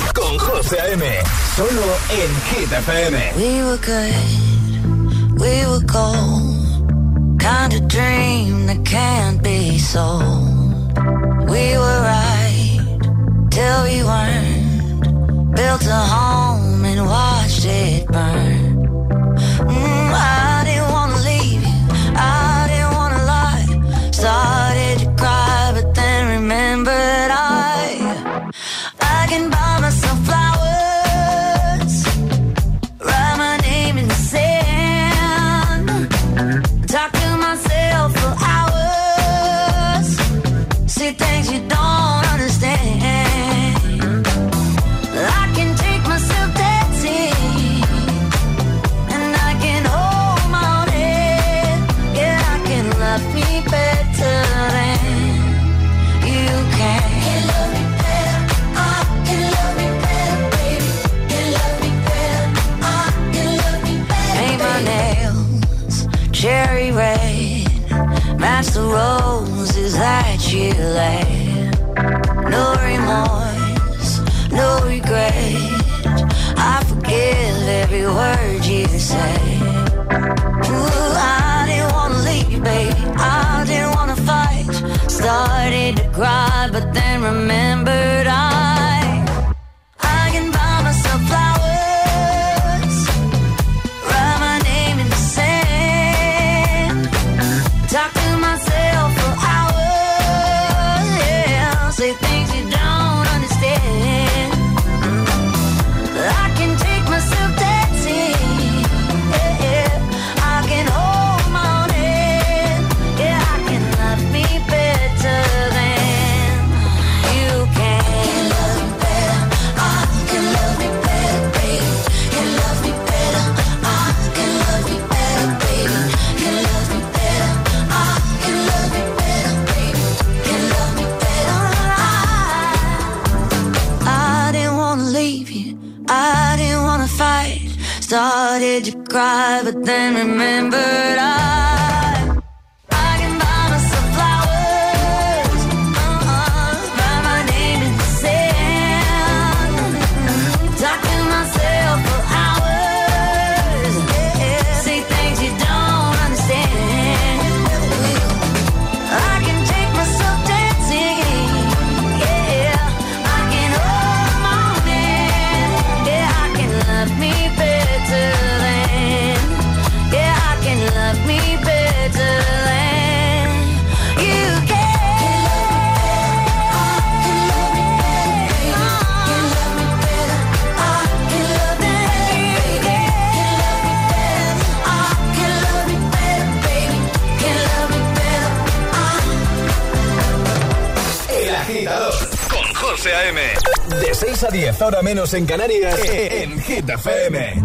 6 194.83 194.89
a 194.89 194.91
10, 194.91 194.95
ahora 194.95 195.03
menos 195.03 195.35
en 195.35 195.47
Canarias, 195.47 196.01
en 196.05 196.59
FM. 196.59 197.63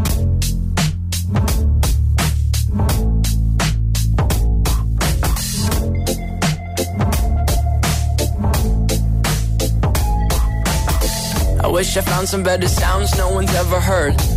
I 11.59 11.68
wish 11.68 11.97
I 11.97 12.01
found 12.01 12.30
some 12.30 12.43
better 12.43 12.68
sounds 12.68 13.18
no 13.18 13.30
one's 13.30 13.53
ever 13.55 13.80
heard. 13.80 14.37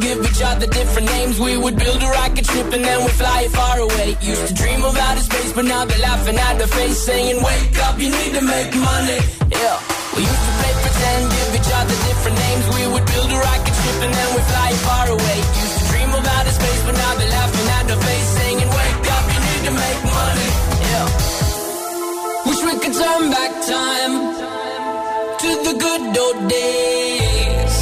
give 0.00 0.18
each 0.24 0.42
other 0.42 0.66
different 0.66 1.06
names. 1.08 1.38
We 1.38 1.56
would 1.56 1.76
build 1.76 2.02
a 2.02 2.10
rocket 2.20 2.46
ship 2.46 2.72
and 2.72 2.84
then 2.84 2.98
we'd 3.04 3.18
fly 3.22 3.48
far 3.48 3.78
away. 3.80 4.16
Used 4.20 4.46
to 4.48 4.54
dream 4.54 4.82
of 4.84 4.96
outer 4.96 5.20
space, 5.20 5.52
but 5.52 5.64
now 5.64 5.84
they're 5.84 5.98
laughing 5.98 6.38
at 6.38 6.58
the 6.58 6.68
face, 6.68 6.98
saying, 6.98 7.36
Wake 7.42 7.78
up, 7.86 7.98
you 7.98 8.10
need 8.10 8.32
to 8.38 8.44
make 8.44 8.70
money. 8.74 9.20
Yeah. 9.50 9.76
We 10.14 10.20
used 10.22 10.44
to 10.46 10.52
play 10.58 10.72
pretend, 10.84 11.22
give 11.34 11.52
each 11.58 11.72
other 11.74 11.96
different 12.08 12.36
names. 12.38 12.64
We 12.76 12.82
would 12.92 13.06
build 13.06 13.30
a 13.36 13.38
rocket 13.38 13.74
ship 13.82 13.98
and 14.06 14.12
then 14.14 14.28
we'd 14.34 14.48
fly 14.54 14.70
far 14.88 15.06
away. 15.10 15.38
Used 15.62 15.76
to 15.78 15.84
dream 15.90 16.10
of 16.14 16.24
outer 16.24 16.54
space, 16.54 16.82
but 16.86 16.94
now 16.94 17.12
they're 17.18 17.34
laughing 17.38 17.68
at 17.78 17.84
the 17.90 17.96
face, 18.06 18.28
saying, 18.38 18.58
Wake 18.78 19.06
up, 19.16 19.24
you 19.34 19.40
need 19.48 19.62
to 19.68 19.74
make 19.84 20.00
money. 20.06 20.50
Yeah. 20.88 21.06
Wish 22.46 22.60
we 22.68 22.74
could 22.82 22.96
turn 23.02 23.22
back 23.30 23.52
time 23.74 24.14
to 25.42 25.48
the 25.66 25.74
good 25.84 26.02
old 26.24 26.38
days 26.48 27.74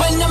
when 0.00 0.14
the 0.18 0.30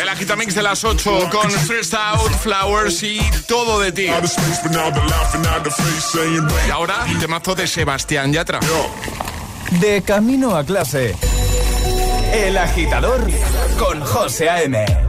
El 0.00 0.08
Agitamix 0.08 0.54
de 0.54 0.62
las 0.62 0.84
8 0.84 1.28
con 1.30 1.50
Stressed 1.50 1.98
Out, 1.98 2.32
Flowers 2.40 3.02
y 3.02 3.20
todo 3.46 3.80
de 3.80 3.92
ti. 3.92 4.06
Y 6.66 6.70
ahora, 6.70 7.06
temazo 7.20 7.54
de 7.54 7.66
Sebastián 7.66 8.32
Yatra. 8.32 8.60
De 9.80 10.02
camino 10.02 10.56
a 10.56 10.64
clase. 10.64 11.14
El 12.32 12.56
agitador 12.56 13.30
con 13.78 14.00
José 14.00 14.48
A.M. 14.48 15.03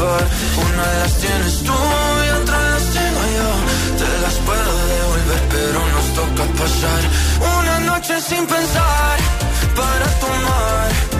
par. 0.00 0.24
Una 0.66 0.84
de 0.92 0.98
las 1.02 1.14
tienes 1.24 1.54
tú 1.66 1.78
y 2.26 2.28
otra 2.40 2.58
las 2.72 2.84
tengo 2.96 3.22
yo. 3.38 3.50
Te 4.00 4.10
las 4.24 4.36
puedo 4.46 4.72
devolver, 4.94 5.42
pero 5.54 5.78
nos 5.94 6.06
toca 6.18 6.44
pasar 6.60 7.02
una 7.58 7.76
noche 7.90 8.14
sin 8.20 8.46
pensar 8.46 9.16
para 9.76 10.06
tomar 10.24 11.19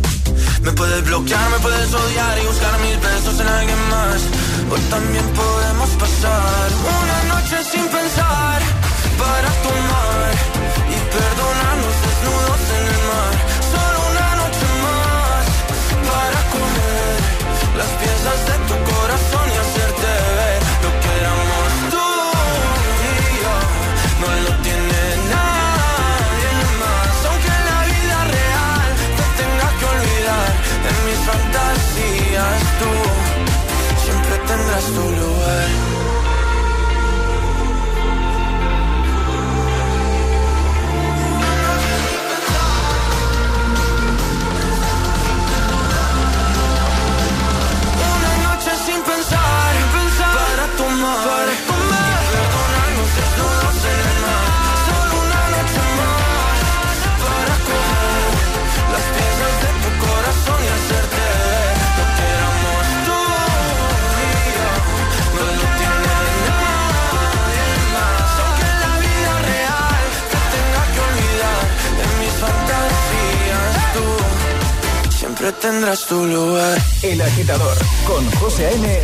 Me 0.63 0.71
puedes 0.73 1.03
bloquear, 1.05 1.49
me 1.49 1.59
puedes 1.59 1.93
odiar 1.93 2.37
y 2.37 2.45
buscar 2.45 2.79
mil 2.79 2.97
besos 2.97 3.39
en 3.39 3.47
alguien 3.47 3.81
más. 3.89 4.21
O 4.69 4.75
también 4.89 5.25
podemos 5.33 5.89
pasar 5.91 6.67
una 6.99 7.35
noche 7.35 7.57
sin 7.71 7.87
pensar 7.87 8.61
para 9.17 9.49
tomar 9.65 10.31
y 10.89 10.97
perdonarnos 11.15 11.95
desnudos 12.05 12.61
en 12.77 12.90
tendrás 75.61 76.05
tu 76.07 76.25
lugar. 76.25 76.77
El 77.03 77.21
agitador 77.21 77.77
con 78.05 78.29
José 78.31 78.67
A.M. 78.67 78.99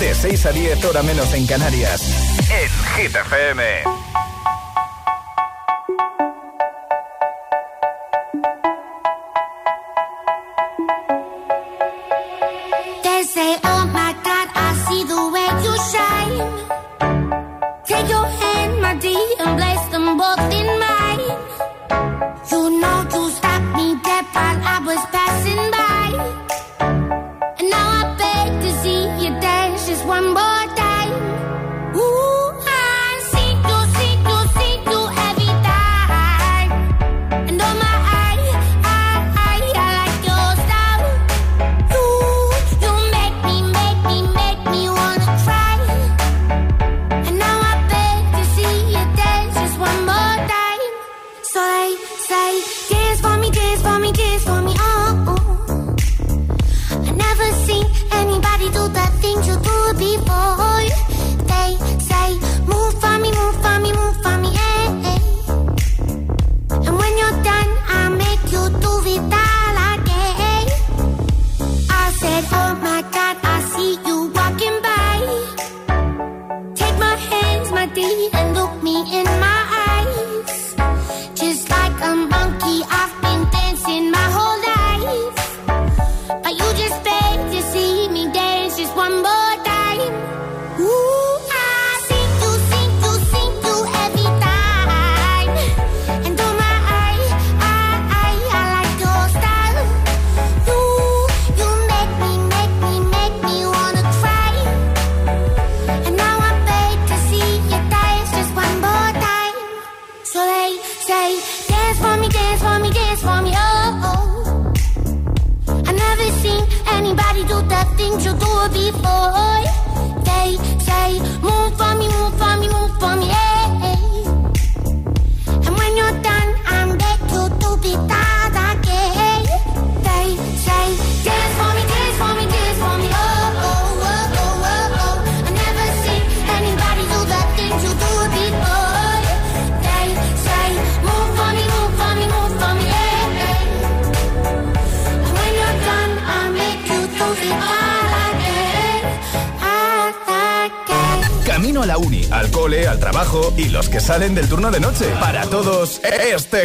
De 0.00 0.14
6 0.14 0.46
a 0.46 0.52
10 0.52 0.84
hora 0.84 1.02
menos 1.02 1.32
en 1.32 1.46
Canarias. 1.46 2.02
En 2.50 2.68
Hit 2.96 3.14
FM. 3.14 4.11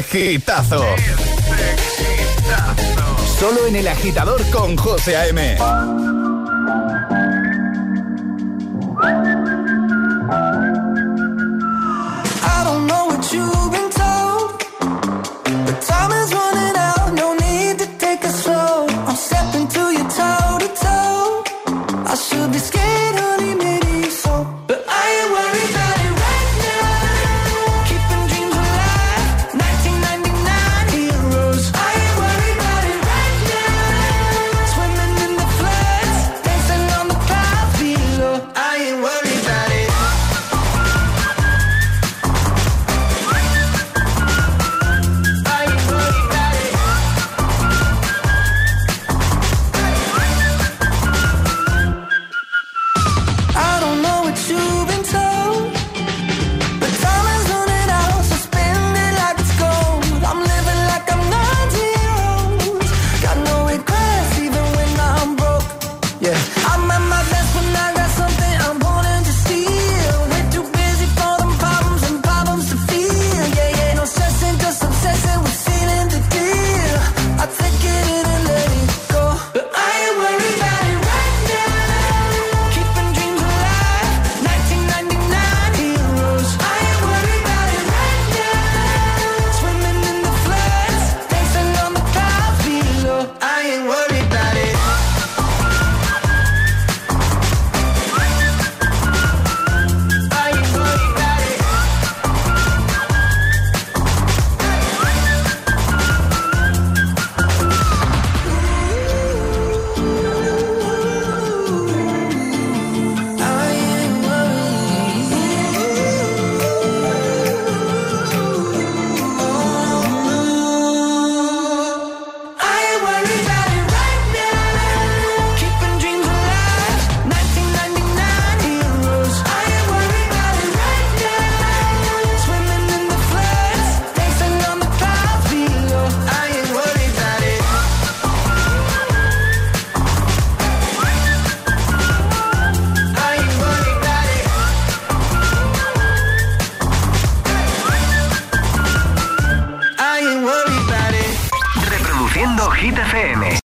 agitazo. 0.08 0.84
Solo 3.40 3.68
en 3.68 3.76
el 3.76 3.88
agitador 3.90 4.42
con 4.52 4.78
José 4.78 5.18
A.M. 5.18 5.58